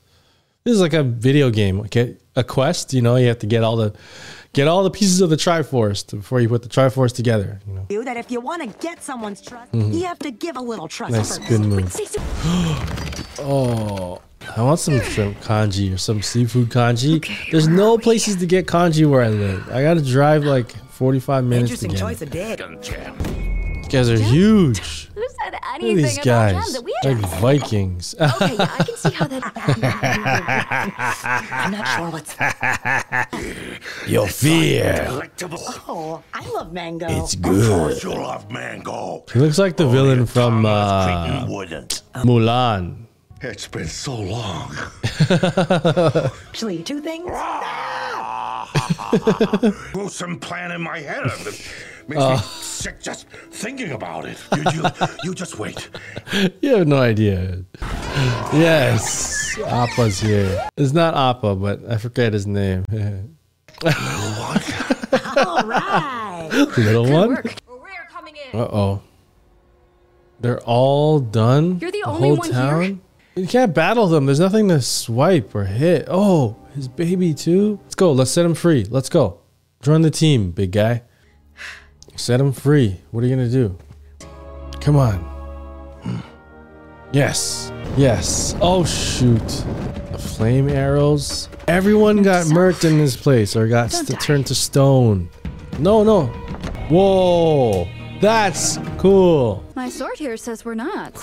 [0.65, 1.79] This is like a video game.
[1.81, 2.93] Okay, a quest.
[2.93, 3.93] You know, you have to get all the
[4.57, 7.59] get all the pieces of the Triforce before you put the Triforce together.
[7.67, 9.93] You know, You that if you want to get someone's trust, Mhm.
[9.93, 11.47] you have to give a little trust nice first.
[11.47, 11.95] good move.
[13.39, 14.19] oh,
[14.55, 17.21] I want some shrimp congee or some seafood congee.
[17.51, 19.69] There's no places to get congee where I live.
[19.71, 21.99] I gotta drive like 45 minutes to Interesting get.
[21.99, 23.56] choice of dick.
[23.87, 25.07] These guys are huge.
[25.15, 27.17] Who said Look at anything these about guys, gems that we like?
[27.39, 28.15] Vikings.
[28.37, 29.43] Okay, yeah, I can see how that.
[31.51, 32.35] I'm not sure what's.
[34.11, 35.29] Your fear.
[35.87, 37.07] Oh, I love mango.
[37.09, 38.03] It's good.
[38.03, 39.23] You love mango.
[39.31, 41.45] He looks like the villain from uh,
[42.17, 43.05] Mulan.
[43.41, 44.75] It's been so long.
[45.29, 47.31] Actually, two things.
[49.93, 51.31] Gruesome plan in my head.
[52.07, 52.31] It makes Uh.
[52.35, 54.37] me sick just thinking about it.
[54.55, 54.83] You, you,
[55.25, 55.89] you just wait.
[56.61, 57.63] You have no idea.
[58.53, 60.67] Yes, Appa's here.
[60.77, 62.83] It's not Appa, but I forget his name.
[62.89, 63.29] Little
[63.83, 64.61] one.
[65.37, 66.49] All right.
[66.77, 67.29] Little one.
[67.29, 69.01] we're coming Uh oh.
[70.39, 71.79] They're all done.
[71.79, 72.97] You're the the only whole one here?
[73.35, 74.25] You can't battle them.
[74.25, 76.05] There's nothing to swipe or hit.
[76.09, 77.79] Oh, his baby too.
[77.83, 78.11] Let's go.
[78.11, 78.85] Let's set him free.
[78.89, 79.39] Let's go.
[79.81, 81.03] Join the team, big guy.
[82.17, 82.99] Set him free.
[83.11, 83.77] What are you gonna do?
[84.81, 86.23] Come on.
[87.13, 87.71] Yes.
[87.95, 88.55] Yes.
[88.59, 89.47] Oh shoot.
[90.11, 91.47] The flame arrows.
[91.67, 95.29] Everyone got murked in this place or got turned to stone.
[95.79, 96.25] No, no.
[96.89, 97.87] Whoa.
[98.19, 99.63] That's cool.
[99.75, 101.17] My sword here says we're not.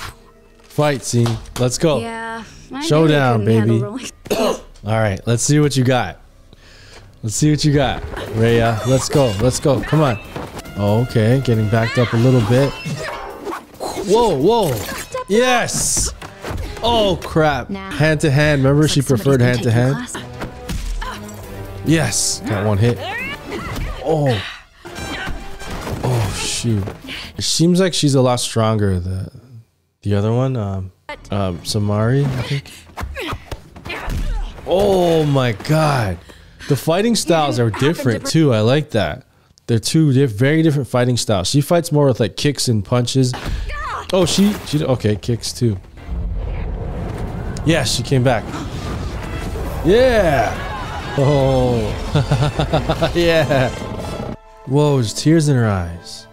[0.63, 1.29] Fight scene.
[1.59, 1.99] Let's go.
[1.99, 2.45] Yeah.
[2.87, 3.83] Showdown, baby.
[4.31, 6.21] All right, let's see what you got.
[7.23, 8.03] Let's see what you got,
[8.37, 8.87] Raya.
[8.87, 9.35] Let's go.
[9.41, 9.81] Let's go.
[9.81, 10.21] Come on.
[10.77, 12.71] Okay, getting backed up a little bit.
[14.07, 14.75] Whoa, whoa.
[15.29, 16.13] Yes.
[16.83, 17.71] Oh crap.
[17.71, 18.63] Hand to hand.
[18.63, 19.97] Remember, she preferred hand to hand.
[21.87, 22.41] Yes.
[22.41, 22.99] Got one hit.
[24.05, 24.43] Oh.
[26.05, 26.85] Oh shoot.
[27.37, 29.01] It seems like she's a lot stronger.
[29.01, 29.31] The
[30.03, 30.93] the other one, um,
[31.31, 32.71] um, Samari, I think.
[34.67, 36.19] Oh my god.
[36.69, 38.53] The fighting styles are different too.
[38.53, 39.27] I like that.
[39.67, 41.49] They're two diff- very different fighting styles.
[41.49, 43.33] She fights more with like kicks and punches.
[44.13, 45.79] Oh, she she okay, kicks too.
[47.65, 48.45] Yeah, she came back.
[49.85, 50.53] Yeah.
[51.17, 51.81] Oh.
[53.15, 53.71] yeah.
[54.67, 56.27] Whoa, there's tears in her eyes.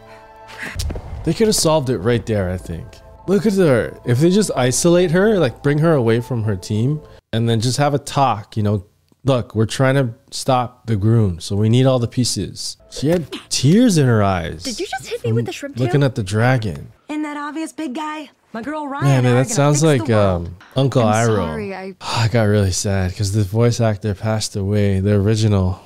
[1.24, 2.86] They could have solved it right there, I think.
[3.28, 3.98] Look at her.
[4.06, 7.78] If they just isolate her, like bring her away from her team, and then just
[7.78, 8.86] have a talk, you know,
[9.24, 12.78] look, we're trying to stop the Groon, so we need all the pieces.
[12.90, 14.64] She had tears in her eyes.
[14.64, 15.86] Did you just hit me with the shrimp tail?
[15.86, 16.92] Looking at the dragon.
[17.10, 18.30] Isn't that obvious, big guy?
[18.54, 19.06] My girl Ryan.
[19.06, 21.36] Man, and I man, that sounds like um, Uncle I'm Iroh.
[21.36, 25.82] sorry, I- I got really sad because the voice actor passed away, the original.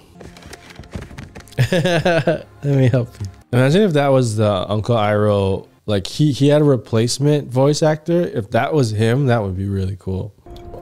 [1.71, 3.27] Let me help you.
[3.53, 5.67] Imagine if that was the Uncle Iroh.
[5.85, 8.21] Like he he had a replacement voice actor.
[8.21, 10.33] If that was him, that would be really cool.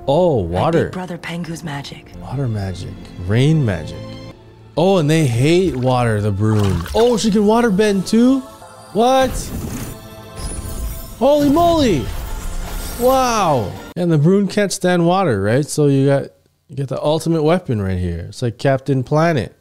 [0.06, 2.12] Oh, water, brother Pengu's magic.
[2.20, 2.94] water magic,
[3.26, 3.98] rain magic.
[4.76, 6.20] Oh, and they hate water.
[6.20, 6.84] The broom.
[6.94, 8.40] Oh, she can water bend too.
[8.92, 9.30] What?
[11.20, 12.06] Holy moly!
[13.00, 13.72] Wow.
[13.96, 15.66] And the broom can't stand water, right?
[15.66, 16.24] So you got
[16.68, 18.26] you get the ultimate weapon right here.
[18.30, 19.56] It's like Captain Planet.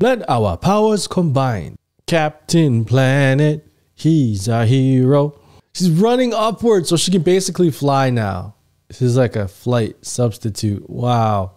[0.00, 1.76] Let our powers combine.
[2.06, 5.40] Captain Planet, he's our hero.
[5.72, 8.55] She's running upward so she can basically fly now.
[8.88, 10.88] This is like a flight substitute.
[10.88, 11.52] Wow.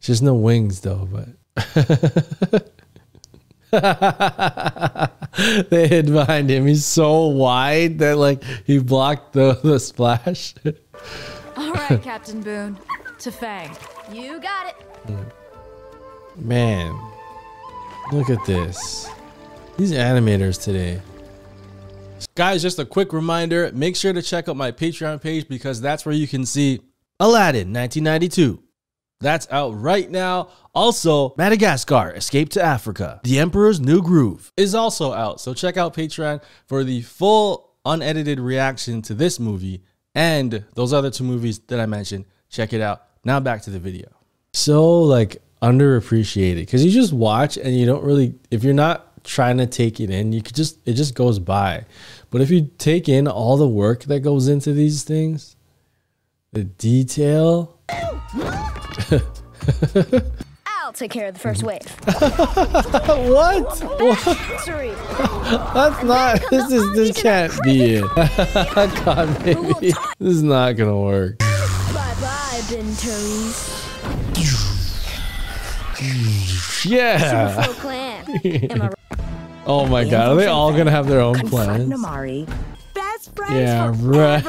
[0.00, 1.28] She has no wings though, but
[5.70, 6.66] they hid behind him.
[6.66, 10.54] He's so wide that like he blocked the, the splash.
[11.56, 12.78] All right, Captain Boun.
[13.20, 13.70] To Fang.
[14.12, 14.74] You got it.
[16.36, 16.98] Man,
[18.10, 19.08] look at this.
[19.76, 21.00] These animators today.
[22.34, 26.06] Guys, just a quick reminder make sure to check out my Patreon page because that's
[26.06, 26.80] where you can see
[27.20, 28.62] Aladdin 1992.
[29.20, 30.48] That's out right now.
[30.74, 33.20] Also, Madagascar Escape to Africa.
[33.22, 35.40] The Emperor's New Groove is also out.
[35.40, 41.10] So check out Patreon for the full unedited reaction to this movie and those other
[41.10, 42.24] two movies that I mentioned.
[42.48, 43.04] Check it out.
[43.24, 44.08] Now back to the video.
[44.52, 49.58] So like underappreciated because you just watch and you don't really if you're not trying
[49.58, 51.84] to take it in, you could just it just goes by.
[52.30, 55.56] But if you take in all the work that goes into these things,
[56.52, 57.78] the detail
[60.66, 61.80] I'll take care of the first wave.
[63.30, 63.76] what?
[64.64, 64.90] Sorry.
[65.72, 66.40] That's not.
[66.50, 66.92] This is.
[66.94, 68.02] This can't be it.
[69.04, 71.38] God, baby, this is not gonna work.
[71.38, 73.78] bye bye, Bentones.
[76.84, 77.62] Yeah.
[77.62, 78.24] Full clan.
[78.44, 78.94] Am I right?
[79.66, 81.88] Oh my God, are they all gonna have their own plans?
[81.88, 82.46] Namaari.
[82.94, 84.44] Best friends Yeah, right.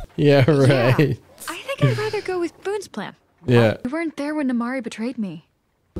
[0.16, 1.18] yeah, right.
[1.48, 3.14] I think I'd rather go with Boun's plan.
[3.46, 3.78] Yeah.
[3.84, 5.46] We weren't there when Namaari betrayed me.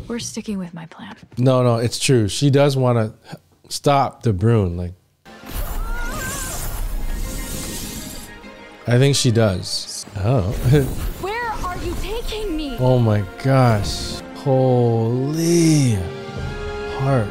[0.06, 1.16] We're sticking with my plan.
[1.38, 2.28] No, no, it's true.
[2.28, 4.76] She does want to stop the Brune.
[4.76, 4.92] Like,
[8.86, 10.06] I think she does.
[10.16, 10.42] Oh.
[11.20, 12.76] Where are you taking me?
[12.78, 14.17] Oh my gosh.
[14.44, 15.94] Holy
[17.00, 17.28] heart.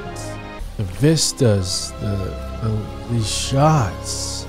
[0.78, 2.16] The vistas, the,
[2.62, 4.46] the these shots.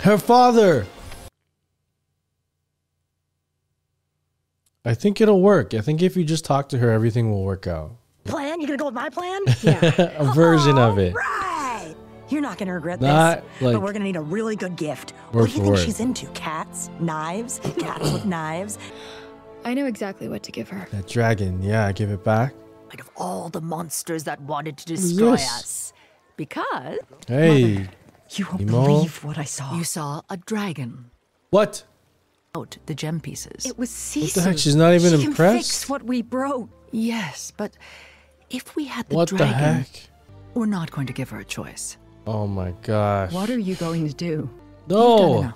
[0.00, 0.86] Her father.
[4.84, 5.74] I think it'll work.
[5.74, 7.92] I think if you just talk to her, everything will work out.
[8.24, 8.60] Plan?
[8.60, 9.40] You're gonna go with my plan?
[9.62, 10.14] Yeah.
[10.18, 11.14] A version of it.
[11.14, 11.94] right.
[12.28, 13.62] You're not gonna regret Not, this.
[13.62, 15.10] like- but we're gonna need a really good gift.
[15.32, 15.78] What do you think word.
[15.78, 16.26] she's into?
[16.28, 16.88] Cats?
[16.98, 17.60] Knives?
[17.78, 18.78] Cats with knives?
[19.64, 20.86] I know exactly what to give her.
[20.90, 22.54] That dragon, yeah, give it back.
[22.90, 25.48] Like of all the monsters that wanted to destroy this?
[25.50, 25.92] us.
[26.36, 26.98] Because
[27.28, 27.88] Hey,
[28.30, 28.84] You won't Emo?
[28.86, 29.74] believe what I saw.
[29.76, 31.10] You saw a dragon
[31.50, 31.84] What?
[32.54, 33.64] out the gem pieces.
[33.64, 34.22] It was Sisu.
[34.22, 34.58] What the heck?
[34.58, 35.52] She's not even she impressed?
[35.52, 36.68] Can fix what we broke.
[36.90, 37.72] Yes, but
[38.50, 39.88] if we had the What the dragon, heck?
[40.54, 41.96] we're not going to give her a choice.
[42.26, 43.32] Oh my gosh.
[43.32, 44.50] What are you going to do?
[44.88, 45.52] No.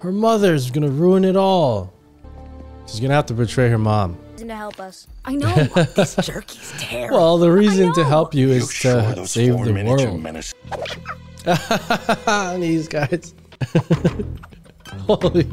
[0.00, 1.92] Her mother's gonna ruin it all.
[2.90, 4.18] She's gonna have to betray her mom.
[4.38, 5.06] To help us.
[5.24, 5.54] I know.
[5.94, 7.16] this jerky's terrible.
[7.18, 10.22] Well, the reason to help you is Sure, to those save four the miniature world.
[10.22, 10.52] menace-
[12.60, 13.32] These guys.
[15.06, 15.44] Holy.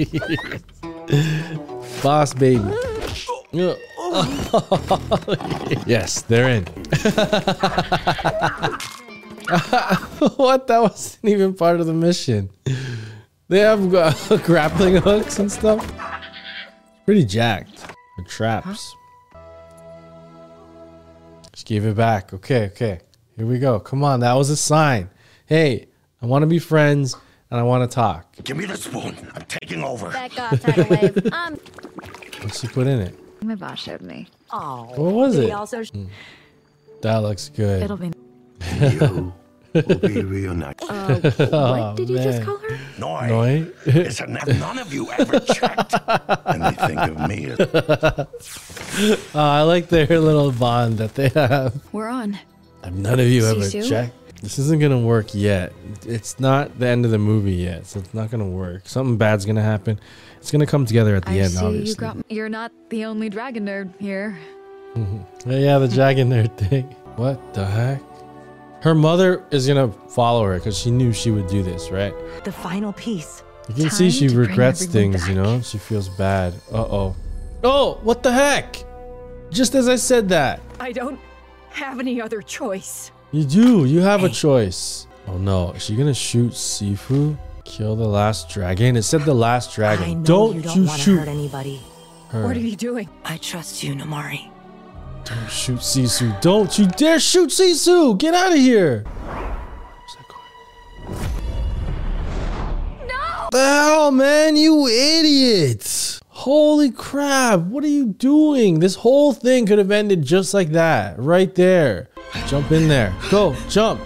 [2.01, 2.63] Boss baby.
[5.85, 6.65] Yes, they're in.
[10.37, 10.67] what?
[10.67, 12.49] That wasn't even part of the mission.
[13.49, 14.11] They have uh,
[14.43, 15.85] grappling hooks and stuff.
[17.07, 17.95] Pretty jacked.
[18.17, 18.93] The traps.
[21.53, 22.33] Just gave it back.
[22.33, 22.99] Okay, okay.
[23.37, 23.79] Here we go.
[23.79, 25.09] Come on, that was a sign.
[25.45, 25.87] Hey,
[26.21, 27.15] I want to be friends
[27.49, 28.25] and I want to talk.
[28.43, 29.15] Give me the spoon.
[29.33, 30.09] I'm taking over.
[30.09, 31.33] Back off, tidal.
[31.33, 31.57] Um,
[32.41, 33.15] What's she put in it?
[33.41, 34.27] My boss showed me.
[34.51, 34.91] Oh.
[34.97, 35.49] What was it?
[35.51, 35.83] also
[37.03, 37.83] That looks good.
[37.83, 38.11] It'll be.
[38.81, 39.33] You
[39.73, 40.89] will be reunited.
[40.89, 41.19] Uh,
[41.51, 42.77] Oh, what did you just call her?
[42.99, 43.27] Noi.
[43.29, 43.67] Noi?
[43.85, 45.93] Listen, have none of you ever checked?
[46.45, 47.59] And they think of me as
[49.35, 51.73] Oh, I like their little bond that they have.
[51.91, 52.37] We're on.
[52.83, 53.87] Have none of you ever Sisu?
[53.87, 54.13] checked?
[54.41, 55.73] This isn't gonna work yet.
[56.05, 58.87] It's not the end of the movie yet, so it's not gonna work.
[58.87, 59.99] Something bad's gonna happen.
[60.37, 61.89] It's gonna come together at the I end, see obviously.
[61.89, 62.17] you got.
[62.29, 64.37] You're not the only dragon nerd here.
[65.45, 66.83] Yeah, yeah, the dragon nerd thing.
[67.17, 68.01] What the heck?
[68.81, 72.13] Her mother is gonna follow her because she knew she would do this, right?
[72.43, 73.43] the final piece.
[73.69, 75.61] You can see she regrets everyone things, you know?
[75.61, 76.53] She feels bad.
[76.71, 77.15] Uh oh.
[77.63, 78.77] Oh, what the heck?
[79.51, 80.61] Just as I said that.
[80.79, 81.19] I don't
[81.71, 83.11] have any other choice.
[83.31, 83.85] You do.
[83.85, 85.07] You have a choice.
[85.27, 85.71] Oh no.
[85.73, 87.35] Is she gonna shoot Sisu?
[87.65, 88.95] Kill the last dragon?
[88.95, 90.19] It said the last I dragon.
[90.19, 91.81] know Don't you you, don't want to shoot hurt anybody.
[92.29, 92.43] her.
[92.45, 93.09] What are you doing?
[93.25, 94.49] I trust you, Namaari.
[95.27, 96.39] Don't shoot Sisu.
[96.39, 98.17] Don't you dare shoot Sisu.
[98.17, 99.03] Get out of here.
[103.05, 103.49] No!
[103.51, 104.55] The hell, man?
[104.55, 106.21] You idiot.
[106.29, 107.59] Holy crap.
[107.59, 108.79] What are you doing?
[108.79, 111.19] This whole thing could have ended just like that.
[111.19, 112.07] Right there.
[112.45, 113.13] Jump in there.
[113.29, 113.53] Go.
[113.67, 113.99] Jump.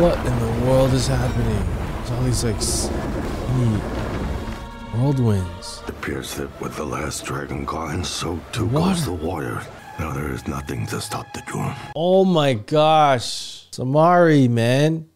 [0.00, 1.64] what in the world is happening?
[1.98, 2.60] There's all these like
[4.98, 5.82] s- neat whirlwinds.
[5.84, 8.80] It appears that with the last dragon gone, so too What?
[8.94, 9.62] goes the water.
[9.98, 11.72] Now there is nothing to stop the doom.
[11.96, 13.66] Oh my gosh.
[13.72, 15.06] Samari, man.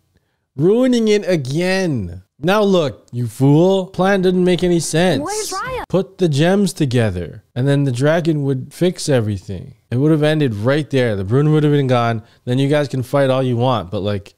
[0.56, 2.22] Ruining it again.
[2.38, 3.86] Now look, you fool.
[3.86, 5.22] Plan didn't make any sense.
[5.22, 5.84] Where's Raya?
[5.88, 7.44] Put the gems together.
[7.54, 9.76] And then the dragon would fix everything.
[9.92, 11.14] It would have ended right there.
[11.14, 12.22] The Brune would have been gone.
[12.44, 13.90] Then you guys can fight all you want.
[13.92, 14.34] But like,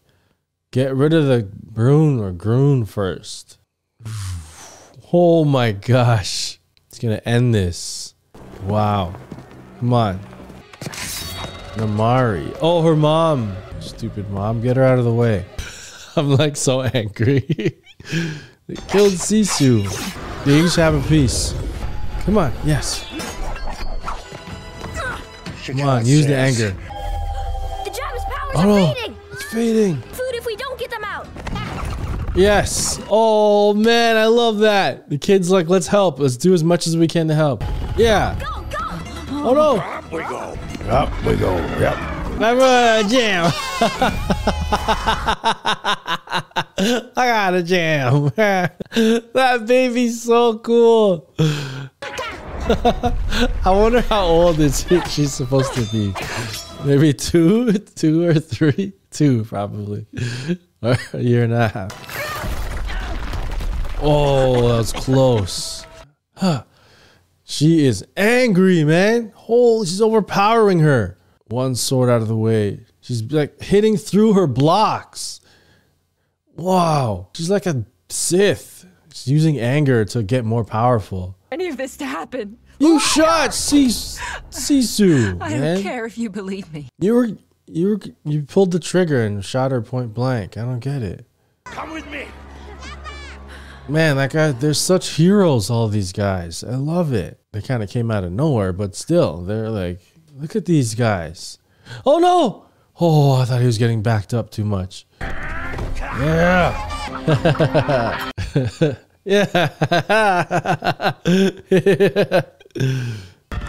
[0.71, 3.57] get rid of the Brune or Groon first.
[5.17, 6.59] Oh my gosh.
[6.89, 8.17] It's gonna end this.
[8.65, 9.15] Wow.
[9.79, 10.19] Come on.
[11.77, 12.59] Namaari.
[12.61, 13.55] Oh, her mom.
[13.79, 14.61] Stupid mom.
[14.61, 15.47] Get her out of the way.
[16.17, 17.43] I'm like so angry.
[18.67, 19.87] they killed Sisu.
[20.45, 21.55] They each have a piece.
[22.23, 22.53] Come on.
[22.65, 23.07] Yes.
[25.65, 26.05] Come on.
[26.05, 26.71] Use the anger.
[27.85, 28.95] the Oh no.
[29.31, 30.03] It's fading.
[32.35, 33.01] Yes.
[33.09, 35.09] Oh man, I love that.
[35.09, 36.19] The kid's like, let's help.
[36.19, 37.63] Let's do as much as we can to help.
[37.97, 38.37] Yeah.
[38.41, 38.79] Go, go.
[39.31, 39.77] Oh no.
[39.77, 40.59] Up we go.
[40.91, 41.57] Up we go.
[41.79, 41.97] Yep.
[42.41, 43.53] I'm a jam.
[46.77, 48.25] I got a jam.
[48.35, 51.33] that baby's so cool.
[51.39, 53.15] I
[53.67, 56.13] wonder how old is she, she's supposed to be.
[56.85, 60.07] Maybe two, two or three, two probably,
[60.83, 62.24] or a year and a half.
[64.07, 65.87] Oh, that was close.
[66.37, 66.65] Huh.
[67.45, 69.33] She is angry, man.
[69.35, 71.19] Holy, she's overpowering her.
[71.47, 72.81] One sword out of the way.
[73.01, 75.41] She's like hitting through her blocks.
[76.57, 77.29] Wow.
[77.35, 78.87] She's like a Sith.
[79.13, 81.37] She's using anger to get more powerful.
[81.51, 82.59] Any of this to happen?
[82.79, 84.19] You shot Sis-
[84.51, 85.75] Sisu, I man.
[85.77, 86.89] don't care if you believe me.
[86.99, 87.29] You were
[87.67, 90.57] you were you pulled the trigger and shot her point blank.
[90.59, 91.27] I don't get it.
[91.65, 92.27] Come with me.
[93.87, 96.65] Man, that guy, there's such heroes, all these guys.
[96.65, 97.39] I love it.
[97.53, 100.01] They kind of came out of nowhere, but still, they're like,
[100.35, 101.59] look at these guys.
[102.07, 102.65] Oh no!
[102.99, 105.07] Oh, I thought he was getting backed up too much.
[105.21, 106.73] Yeah.
[109.25, 109.71] yeah.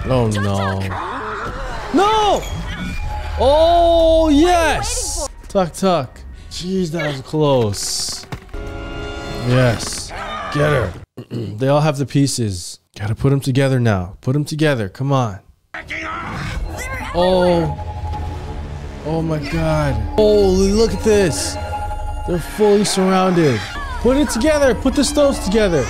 [0.05, 0.80] oh no.
[1.93, 2.41] No!
[3.38, 5.28] Oh, yes!
[5.49, 6.09] Tuk, Tuk.
[6.49, 8.26] Jeez, that was close.
[9.47, 10.09] Yes.
[10.53, 10.93] Get her.
[11.29, 12.79] they all have the pieces.
[12.97, 14.17] Gotta put them together now.
[14.21, 14.89] Put them together.
[14.89, 15.39] Come on.
[17.13, 17.81] Oh.
[19.05, 19.93] Oh my god.
[20.15, 21.53] Holy, look at this.
[22.27, 23.59] They're fully surrounded.
[23.99, 24.73] Put it together.
[24.73, 25.83] Put the stones together.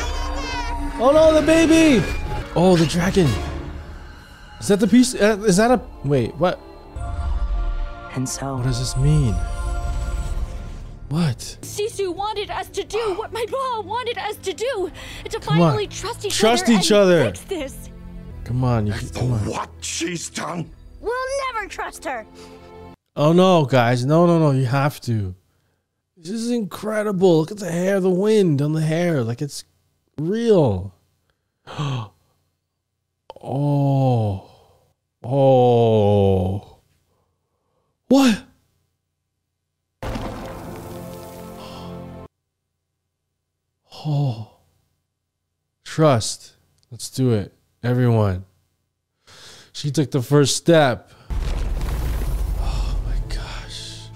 [0.97, 2.03] Oh no, the baby.
[2.55, 3.29] Oh, the dragon.
[4.59, 5.15] Is that the piece?
[5.15, 5.81] Uh, is that a.
[6.03, 6.59] Wait, what?
[8.15, 8.55] And so.
[8.55, 9.35] What does this mean?
[11.15, 11.37] What?
[11.61, 14.91] Sisu wanted us to do what my mom wanted us to do.
[15.29, 15.69] To Come on.
[15.69, 16.73] finally trust each Trust other.
[16.73, 17.23] each and other.
[17.27, 17.89] Fix this.
[18.43, 19.39] Come on, you can, come on.
[19.49, 20.69] What she's done?
[20.99, 21.13] We'll
[21.53, 22.25] never trust her.
[23.15, 24.05] Oh no, guys.
[24.05, 24.51] No, no, no.
[24.51, 25.33] You have to.
[26.17, 27.39] This is incredible.
[27.39, 29.23] Look at the hair, the wind on the hair.
[29.23, 29.63] Like it's
[30.17, 30.93] real.
[33.47, 34.49] Oh.
[35.23, 36.79] Oh.
[38.07, 38.44] What?
[44.07, 44.51] Oh.
[45.83, 46.53] Trust.
[46.91, 47.53] Let's do it.
[47.81, 48.45] Everyone.
[49.73, 51.11] She took the first step.
[52.59, 54.09] Oh my gosh.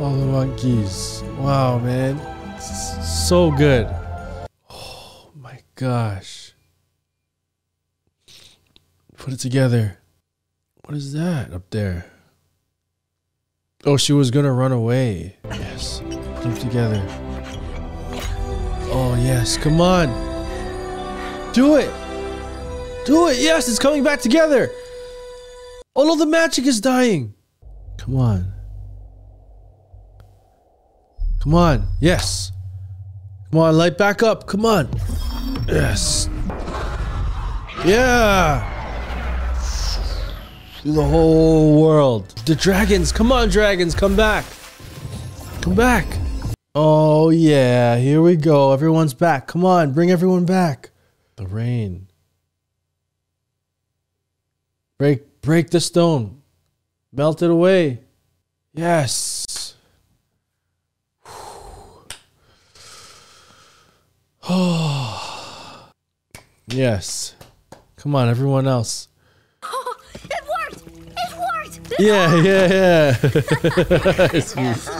[0.00, 1.22] All the monkeys.
[1.38, 2.20] Wow, man.
[2.60, 3.86] So good.
[4.68, 6.54] Oh my gosh.
[9.16, 9.98] Put it together.
[10.84, 12.06] What is that up there?
[13.84, 15.36] Oh, she was gonna run away.
[15.44, 16.02] Yes.
[16.58, 17.02] Together.
[18.92, 19.56] Oh, yes.
[19.56, 20.08] Come on.
[21.52, 21.90] Do it.
[23.06, 23.38] Do it.
[23.38, 24.70] Yes, it's coming back together.
[25.96, 27.34] Oh no, the magic is dying.
[27.98, 28.52] Come on.
[31.42, 31.88] Come on.
[32.00, 32.52] Yes.
[33.50, 34.46] Come on, light back up.
[34.46, 34.88] Come on.
[35.66, 36.28] Yes.
[37.84, 38.66] Yeah.
[40.84, 42.28] The whole world.
[42.46, 43.10] The dragons.
[43.10, 43.94] Come on, dragons.
[43.94, 44.44] Come back.
[45.62, 46.06] Come back.
[46.74, 47.96] Oh, yeah.
[47.96, 48.72] Here we go.
[48.72, 49.46] Everyone's back.
[49.48, 49.92] Come on.
[49.92, 50.90] Bring everyone back.
[51.36, 52.06] The rain.
[54.98, 56.42] Break break the stone.
[57.12, 58.00] Melt it away.
[58.74, 59.74] Yes.
[64.48, 65.88] Oh.
[66.66, 67.34] yes.
[67.96, 69.08] Come on, everyone else.
[69.62, 70.82] Oh, it worked!
[70.96, 71.80] It worked!
[71.98, 73.16] Yeah, yeah,
[74.82, 74.96] yeah.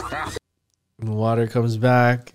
[1.01, 2.33] the water comes back.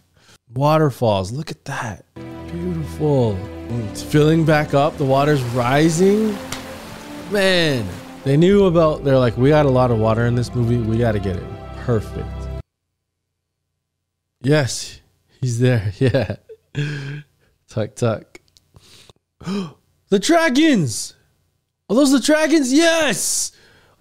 [0.55, 1.33] Waterfalls.
[1.33, 2.05] Look at that.
[2.51, 3.37] Beautiful.
[3.91, 4.97] It's filling back up.
[4.97, 6.37] The water's rising.
[7.31, 7.87] Man,
[8.25, 9.05] they knew about.
[9.05, 10.77] They're like, we got a lot of water in this movie.
[10.77, 11.45] We got to get it
[11.79, 12.29] perfect.
[14.41, 15.01] Yes,
[15.41, 15.93] he's there.
[15.99, 16.37] Yeah.
[17.69, 18.41] Tuk, Tuk.
[20.09, 21.15] the dragons.
[21.89, 22.73] Are those the dragons?
[22.73, 23.53] Yes.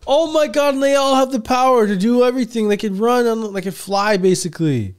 [0.07, 0.75] Oh my god!
[0.75, 2.67] And they all have the power to do everything.
[2.67, 3.53] They can run on.
[3.53, 4.17] They can fly.
[4.17, 4.95] Basically,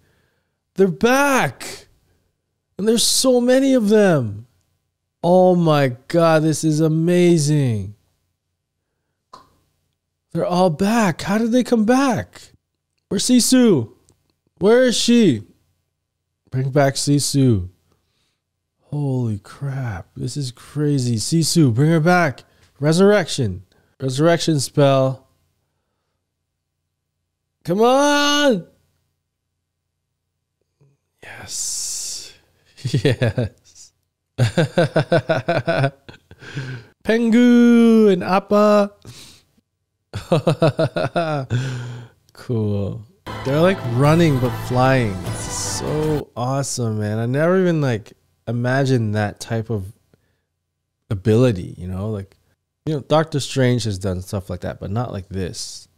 [0.75, 1.87] they're back,
[2.77, 4.47] and there's so many of them.
[5.23, 6.43] Oh my god!
[6.43, 7.95] This is amazing.
[10.33, 11.23] They're all back.
[11.23, 12.53] How did they come back?
[13.09, 13.93] Where's Sisu?
[14.59, 15.43] Where is she?
[16.51, 17.69] Bring back Sisu.
[18.91, 20.09] Holy crap.
[20.17, 21.17] This is crazy.
[21.17, 22.45] Sisu, bring her back.
[22.81, 23.66] Resurrection.
[24.01, 25.27] Resurrection spell.
[27.65, 28.67] Come on.
[31.23, 32.33] Yes.
[33.03, 33.93] Yes.
[37.03, 38.93] Pengu and Appa.
[42.33, 43.03] cool.
[43.45, 45.17] They're like running but flying.
[45.27, 47.19] It's so awesome, man.
[47.19, 48.13] I never even like
[48.47, 49.93] imagined that type of
[51.11, 52.11] ability, you know?
[52.11, 52.37] Like
[52.87, 55.89] you know, Doctor Strange has done stuff like that, but not like this.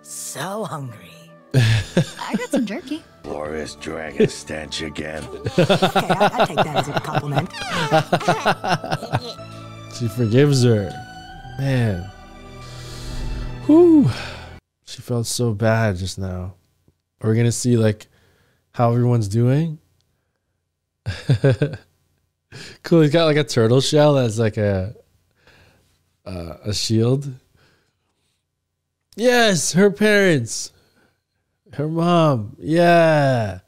[0.00, 1.10] So hungry.
[1.54, 3.04] I got some jerky.
[3.22, 5.22] Glorious dragon stench again.
[5.58, 7.52] Okay, I, I take that as a compliment.
[9.98, 10.90] She forgives her.
[11.58, 12.10] Man.
[13.66, 14.10] Whew.
[14.86, 16.54] She felt so bad just now.
[17.20, 18.06] Are we gonna see like
[18.72, 19.78] how everyone's doing?
[22.82, 23.02] cool.
[23.02, 24.96] He's got like a turtle shell as like a
[26.24, 27.30] uh, a shield.
[29.16, 30.72] Yes, her parents,
[31.74, 32.56] her mom.
[32.58, 33.60] Yeah.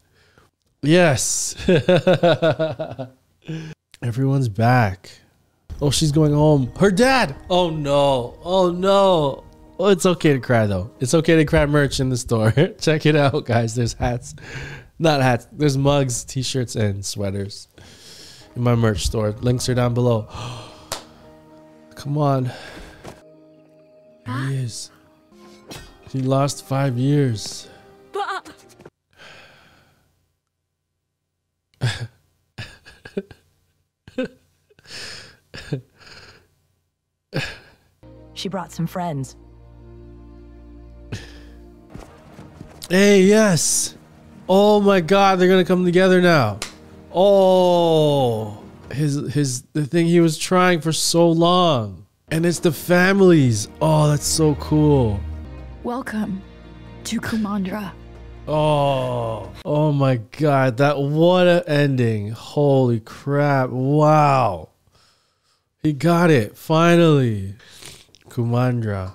[0.82, 1.56] Yes.
[4.02, 5.10] Everyone's back.
[5.80, 6.72] Oh, she's going home.
[6.78, 7.36] Her dad.
[7.50, 8.38] Oh no.
[8.42, 9.44] Oh no.
[9.78, 10.90] Oh, it's okay to cry though.
[11.00, 12.52] It's okay to cry merch in the store.
[12.80, 13.74] Check it out, guys.
[13.74, 14.34] There's hats.
[14.98, 15.48] Not hats.
[15.50, 17.68] There's mugs, t-shirts, and sweaters
[18.54, 19.32] in my merch store.
[19.32, 20.28] Links are down below.
[21.94, 22.50] Come on.
[24.26, 24.90] There he is.
[26.10, 27.68] He lost five years.
[38.36, 39.36] She brought some friends.
[42.90, 43.96] Hey, yes.
[44.46, 46.58] Oh my god, they're gonna come together now.
[47.10, 52.06] Oh his his the thing he was trying for so long.
[52.30, 53.68] And it's the families.
[53.80, 55.20] Oh, that's so cool.
[55.82, 56.42] Welcome
[57.04, 57.92] to Kumandra.
[58.46, 62.30] Oh, oh my god, that what a ending.
[62.30, 63.70] Holy crap.
[63.70, 64.70] Wow.
[65.82, 67.54] He got it finally.
[68.28, 69.14] Kumandra.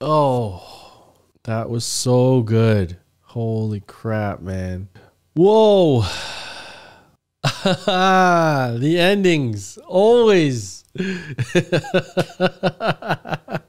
[0.00, 1.12] Oh,
[1.44, 2.98] that was so good.
[3.22, 4.88] Holy crap, man.
[5.34, 6.04] Whoa.
[7.64, 10.84] the endings always.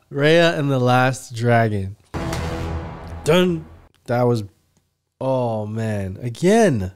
[0.10, 1.96] Raya and the Last Dragon.
[3.24, 3.66] Done.
[4.06, 4.46] That was.
[5.22, 6.18] Oh man!
[6.22, 6.92] Again.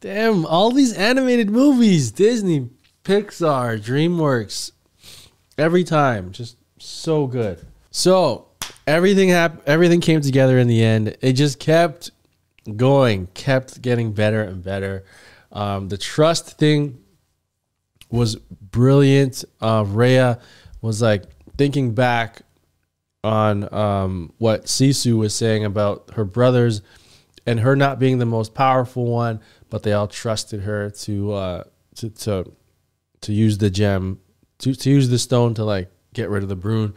[0.00, 0.44] Damn!
[0.44, 2.68] All these animated movies, Disney,
[3.04, 4.72] Pixar, DreamWorks,
[5.56, 7.64] every time, just so good.
[7.90, 8.48] So
[8.86, 9.62] everything happened.
[9.66, 11.16] Everything came together in the end.
[11.22, 12.10] It just kept
[12.76, 15.04] going, kept getting better and better.
[15.52, 16.98] Um, the trust thing
[18.10, 19.44] was brilliant.
[19.60, 20.40] Uh, Raya
[20.80, 21.24] was like
[21.56, 22.42] thinking back
[23.24, 26.82] on um, what Sisu was saying about her brothers
[27.46, 29.40] and her not being the most powerful one,
[29.70, 31.64] but they all trusted her to uh,
[31.96, 32.52] to to
[33.20, 34.20] to use the gem
[34.58, 36.94] to to use the stone to like get rid of the Brune,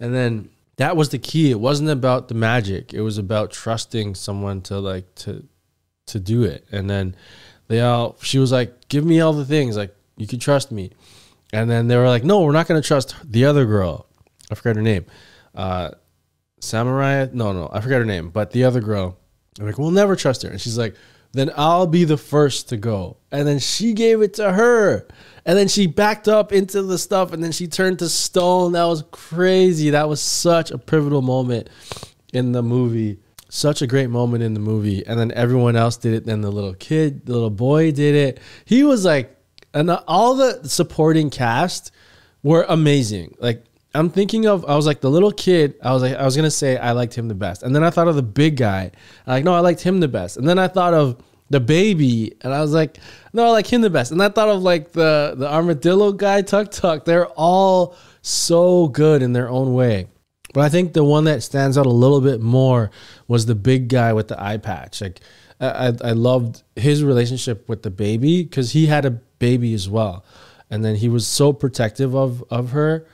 [0.00, 1.50] and then that was the key.
[1.50, 2.92] It wasn't about the magic.
[2.92, 5.46] It was about trusting someone to like to
[6.06, 7.16] to do it, and then
[7.68, 10.92] they all she was like give me all the things like you can trust me.
[11.52, 14.06] And then they were like no we're not going to trust the other girl.
[14.50, 15.06] I forgot her name.
[15.54, 15.90] Uh
[16.60, 17.26] samurai?
[17.32, 19.18] No no i forgot her name but the other girl.
[19.56, 20.50] They're like we'll never trust her.
[20.50, 20.94] And she's like
[21.32, 23.18] then i'll be the first to go.
[23.30, 25.06] And then she gave it to her.
[25.44, 28.72] And then she backed up into the stuff and then she turned to stone.
[28.72, 29.90] That was crazy.
[29.90, 31.68] That was such a pivotal moment
[32.32, 33.20] in the movie
[33.56, 36.50] such a great moment in the movie and then everyone else did it then the
[36.50, 38.40] little kid the little boy did it.
[38.66, 39.34] He was like
[39.72, 41.90] and all the supporting cast
[42.42, 43.34] were amazing.
[43.38, 46.36] Like i'm thinking of i was like the little kid i was like i was
[46.36, 47.62] gonna say i liked him the best.
[47.62, 48.90] And then i thought of the big guy.
[49.26, 50.36] I'm like no i liked him the best.
[50.36, 52.98] And then i thought of the baby and i was like
[53.32, 54.12] no i like him the best.
[54.12, 59.22] And i thought of like the the armadillo guy Tuk Tuk they're all so good
[59.22, 60.08] in their own way
[60.56, 62.90] but I think the one that stands out a little bit more
[63.28, 65.02] was the big guy with the eye patch.
[65.02, 65.20] Like
[65.60, 70.24] I, I loved his relationship with the baby because he had a baby as well,
[70.70, 73.06] and then he was so protective of of her,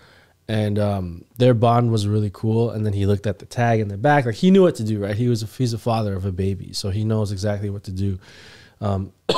[0.46, 2.70] and um, their bond was really cool.
[2.70, 4.84] And then he looked at the tag in the back, like he knew what to
[4.84, 5.16] do, right?
[5.16, 7.90] He was a, he's a father of a baby, so he knows exactly what to
[7.90, 8.20] do.
[8.80, 9.12] Um,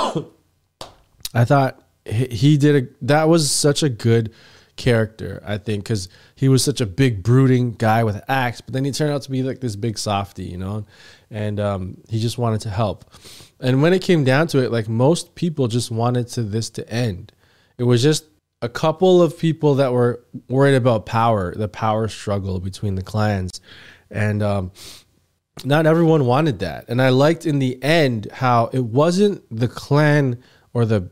[1.33, 4.31] I thought he, he did a that was such a good
[4.77, 8.85] character, I think, because he was such a big brooding guy with axe, but then
[8.85, 10.85] he turned out to be like this big softy, you know,
[11.31, 13.05] and um, he just wanted to help.
[13.61, 16.89] And when it came down to it, like most people just wanted to this to
[16.91, 17.33] end.
[17.79, 18.25] It was just
[18.63, 23.61] a couple of people that were worried about power, the power struggle between the clans,
[24.11, 24.73] and um,
[25.65, 26.87] not everyone wanted that.
[26.89, 31.11] And I liked in the end how it wasn't the clan or the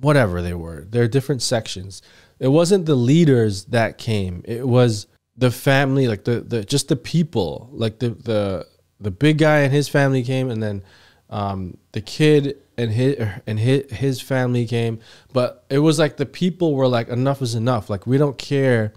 [0.00, 0.86] whatever they were.
[0.88, 2.02] They're different sections
[2.38, 4.42] it wasn't the leaders that came.
[4.44, 5.06] It was
[5.36, 7.68] the family like the, the just the people.
[7.72, 8.66] Like the the
[9.00, 10.82] the big guy and his family came and then
[11.30, 13.16] um, the kid and his
[13.46, 15.00] and his, his family came.
[15.32, 17.90] But it was like the people were like enough is enough.
[17.90, 18.92] Like we don't care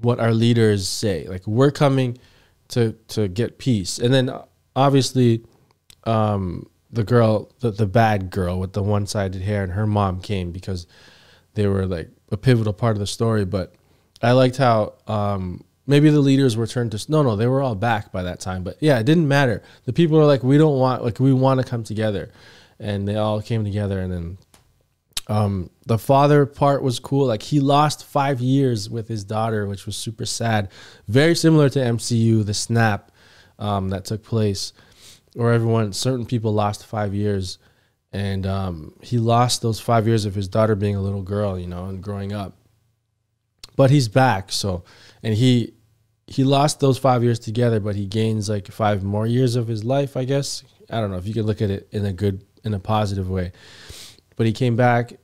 [0.00, 1.26] what our leaders say.
[1.28, 2.18] Like we're coming
[2.68, 3.98] to to get peace.
[3.98, 4.30] And then
[4.76, 5.44] obviously
[6.04, 10.50] um, the girl the, the bad girl with the one-sided hair and her mom came
[10.50, 10.86] because
[11.54, 13.44] they were like a pivotal part of the story.
[13.44, 13.74] But
[14.22, 17.74] I liked how um, maybe the leaders were turned to no, no, they were all
[17.74, 18.62] back by that time.
[18.62, 19.62] But yeah, it didn't matter.
[19.84, 22.30] The people were like, we don't want like we want to come together,
[22.78, 24.00] and they all came together.
[24.00, 24.38] And then
[25.26, 27.26] um, the father part was cool.
[27.26, 30.70] Like he lost five years with his daughter, which was super sad.
[31.08, 33.10] Very similar to MCU, the snap
[33.58, 34.72] um, that took place,
[35.34, 37.58] where everyone, certain people lost five years
[38.14, 41.66] and um, he lost those five years of his daughter being a little girl, you
[41.66, 42.56] know, and growing up.
[43.74, 44.84] But he's back, so
[45.24, 45.74] and he
[46.28, 49.84] he lost those five years together, but he gains like five more years of his
[49.84, 50.62] life, I guess.
[50.88, 53.28] I don't know if you could look at it in a good, in a positive
[53.28, 53.50] way.
[54.36, 55.14] But he came back,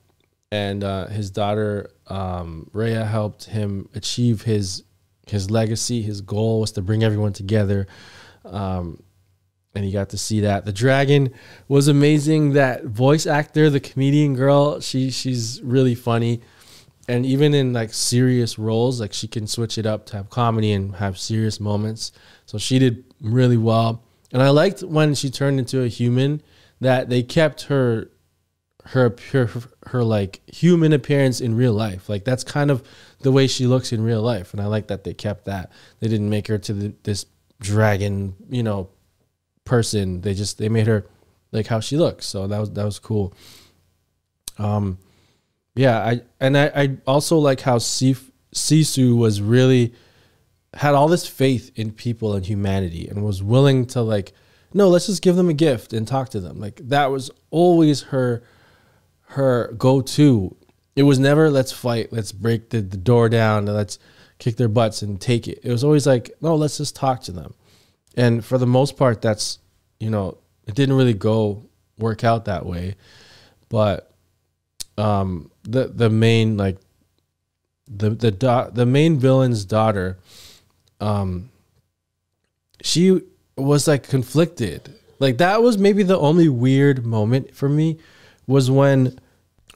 [0.51, 4.83] and uh, his daughter um, Raya helped him achieve his
[5.29, 7.87] his legacy, his goal was to bring everyone together.
[8.45, 9.01] Um,
[9.75, 10.65] and you got to see that.
[10.65, 11.33] The dragon
[11.69, 12.53] was amazing.
[12.53, 16.41] That voice actor, the comedian girl, she she's really funny.
[17.09, 20.73] And even in like serious roles, like she can switch it up to have comedy
[20.73, 22.13] and have serious moments.
[22.47, 24.03] So she did really well.
[24.33, 26.43] And I liked when she turned into a human
[26.81, 28.11] that they kept her
[28.87, 29.49] her her
[29.87, 32.09] her like human appearance in real life.
[32.09, 32.83] Like that's kind of
[33.21, 35.71] the way she looks in real life, and I like that they kept that.
[36.01, 37.27] They didn't make her to the, this
[37.61, 38.89] dragon, you know,
[39.71, 40.21] person.
[40.21, 41.07] They just they made her
[41.53, 42.27] like how she looks.
[42.27, 43.33] So that was that was cool.
[44.59, 44.99] Um,
[45.77, 49.95] yeah, I and I I also like how Sif, Sisu was really
[50.75, 54.33] had all this faith in people and humanity and was willing to like
[54.73, 58.03] no let's just give them a gift and talk to them like that was always
[58.03, 58.41] her
[59.35, 60.57] her go-to
[60.95, 63.99] it was never let's fight let's break the, the door down let's
[64.39, 67.33] kick their butts and take it it was always like no let's just talk to
[67.33, 67.53] them
[68.21, 69.59] and for the most part that's
[69.99, 71.65] you know it didn't really go
[71.99, 72.97] work out that way.
[73.69, 74.13] But
[74.99, 76.77] um the the main like
[77.89, 80.19] the the do- the main villain's daughter
[81.01, 81.51] um
[82.83, 83.23] she
[83.57, 84.95] was like conflicted.
[85.19, 87.99] Like that was maybe the only weird moment for me
[88.47, 89.19] was when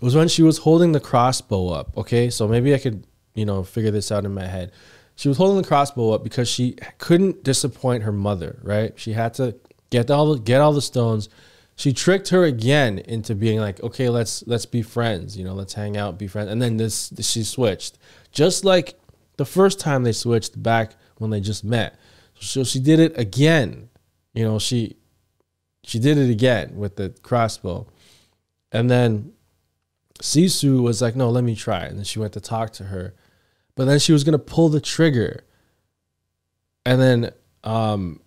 [0.00, 2.28] was when she was holding the crossbow up okay?
[2.28, 4.70] So maybe i could you know figure this out in my head
[5.16, 8.92] she was holding the crossbow up because she couldn't disappoint her mother right?
[8.96, 9.56] She had to
[9.90, 11.28] get all the get all the stones.
[11.76, 15.74] She tricked her again into being like okay let's let's be friends you know let's
[15.74, 16.50] hang out be friends.
[16.50, 17.98] And then this she switched.
[18.32, 18.98] Just like
[19.36, 21.96] the first time they switched back when they just met.
[22.40, 23.88] So she did it again
[24.34, 24.96] you know she
[25.84, 27.86] she did it again with the crossbow.
[28.72, 29.32] And then
[30.20, 31.84] sisu was like no let me try.
[31.84, 33.14] And then she went to talk to her
[33.74, 35.44] but then she was to pull the trigger
[36.84, 38.20] and then um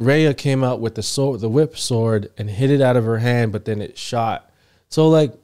[0.00, 3.18] Raya came out with the sword, the whip sword, and hit it out of her
[3.18, 4.50] hand, but then it shot.
[4.88, 5.34] So like,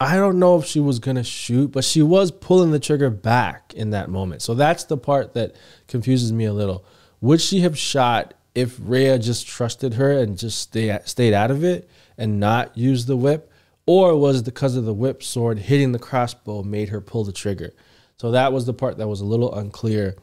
[0.00, 3.74] I don't know if she was gonna shoot, but she was pulling the trigger back
[3.74, 4.40] in that moment.
[4.40, 5.54] So that's the part that
[5.86, 6.84] confuses me a little.
[7.20, 11.62] Would she have shot if Raya just trusted her and just stay stayed out of
[11.62, 13.52] it and not use the whip,
[13.84, 17.32] or was it because of the whip sword hitting the crossbow made her pull the
[17.32, 17.74] trigger?
[18.18, 20.16] So that was the part that was a little unclear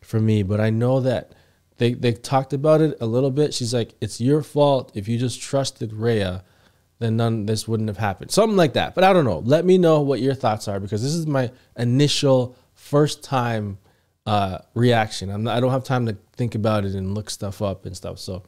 [0.00, 0.42] for me.
[0.42, 1.32] But I know that
[1.78, 3.54] they they talked about it a little bit.
[3.54, 6.42] She's like, "It's your fault if you just trusted Raya,
[6.98, 8.94] then none this wouldn't have happened." Something like that.
[8.94, 9.40] But I don't know.
[9.40, 13.78] Let me know what your thoughts are because this is my initial first time
[14.26, 15.30] uh, reaction.
[15.30, 17.96] I'm not, I don't have time to think about it and look stuff up and
[17.96, 18.18] stuff.
[18.18, 18.44] So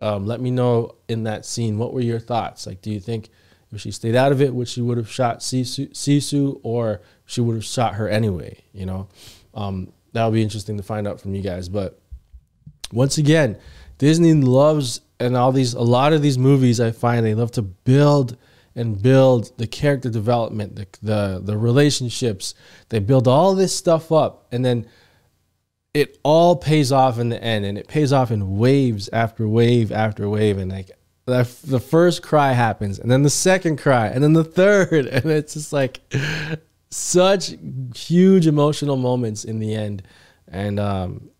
[0.00, 2.66] um, let me know in that scene what were your thoughts.
[2.66, 3.28] Like, do you think
[3.72, 7.40] if she stayed out of it, would she would have shot Sisu, Sisu or she
[7.40, 8.58] would have shot her anyway?
[8.72, 9.08] You know,
[9.54, 11.68] um, that would be interesting to find out from you guys.
[11.68, 12.00] But
[12.92, 13.56] once again,
[13.98, 17.62] Disney loves and all these a lot of these movies I find they love to
[17.62, 18.36] build
[18.74, 22.54] and build the character development, the the, the relationships.
[22.88, 24.86] They build all this stuff up and then
[25.94, 29.92] it all pays off in the end and it pays off in waves after wave
[29.92, 30.90] after wave and like
[31.26, 35.54] the first cry happens and then the second cry and then the third and it's
[35.54, 36.00] just like
[36.90, 37.54] such
[37.94, 40.02] huge emotional moments in the end
[40.48, 41.30] and um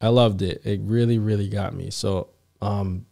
[0.00, 0.62] I loved it.
[0.64, 1.90] It really, really got me.
[1.90, 2.28] So,
[2.60, 3.06] um,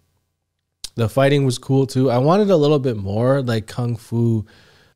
[0.97, 2.11] the fighting was cool too.
[2.11, 4.47] I wanted a little bit more like kung fu,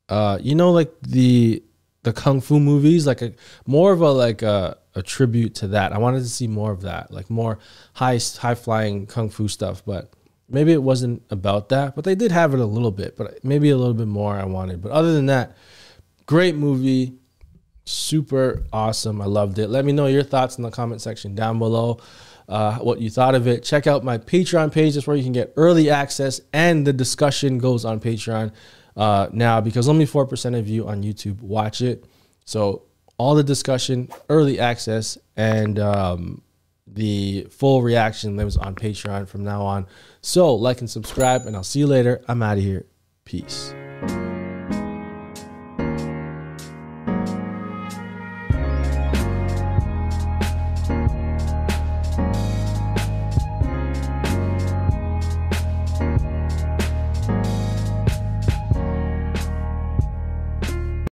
[0.08, 1.62] uh, you know, like the
[2.04, 3.32] the kung fu movies, like a
[3.66, 5.92] more of a like a, a tribute to that.
[5.92, 7.58] I wanted to see more of that, like more
[7.94, 9.84] high high flying kung fu stuff.
[9.84, 10.12] But
[10.48, 11.96] maybe it wasn't about that.
[11.96, 14.44] But they did have it a little bit, but maybe a little bit more I
[14.44, 14.80] wanted.
[14.80, 15.56] But other than that,
[16.28, 17.14] great movie
[17.88, 19.20] super awesome.
[19.20, 19.68] I loved it.
[19.68, 21.98] Let me know your thoughts in the comment section down below.
[22.48, 23.62] Uh, what you thought of it.
[23.64, 24.94] Check out my Patreon page.
[24.94, 28.52] That's where you can get early access, and the discussion goes on Patreon
[28.96, 32.06] uh, now because only four percent of you on YouTube watch it.
[32.46, 32.84] So
[33.18, 36.42] all the discussion, early access, and um,
[36.86, 39.86] the full reaction lives on Patreon from now on.
[40.22, 42.22] So like and subscribe, and I'll see you later.
[42.28, 42.86] I'm out of here.
[43.26, 43.74] Peace.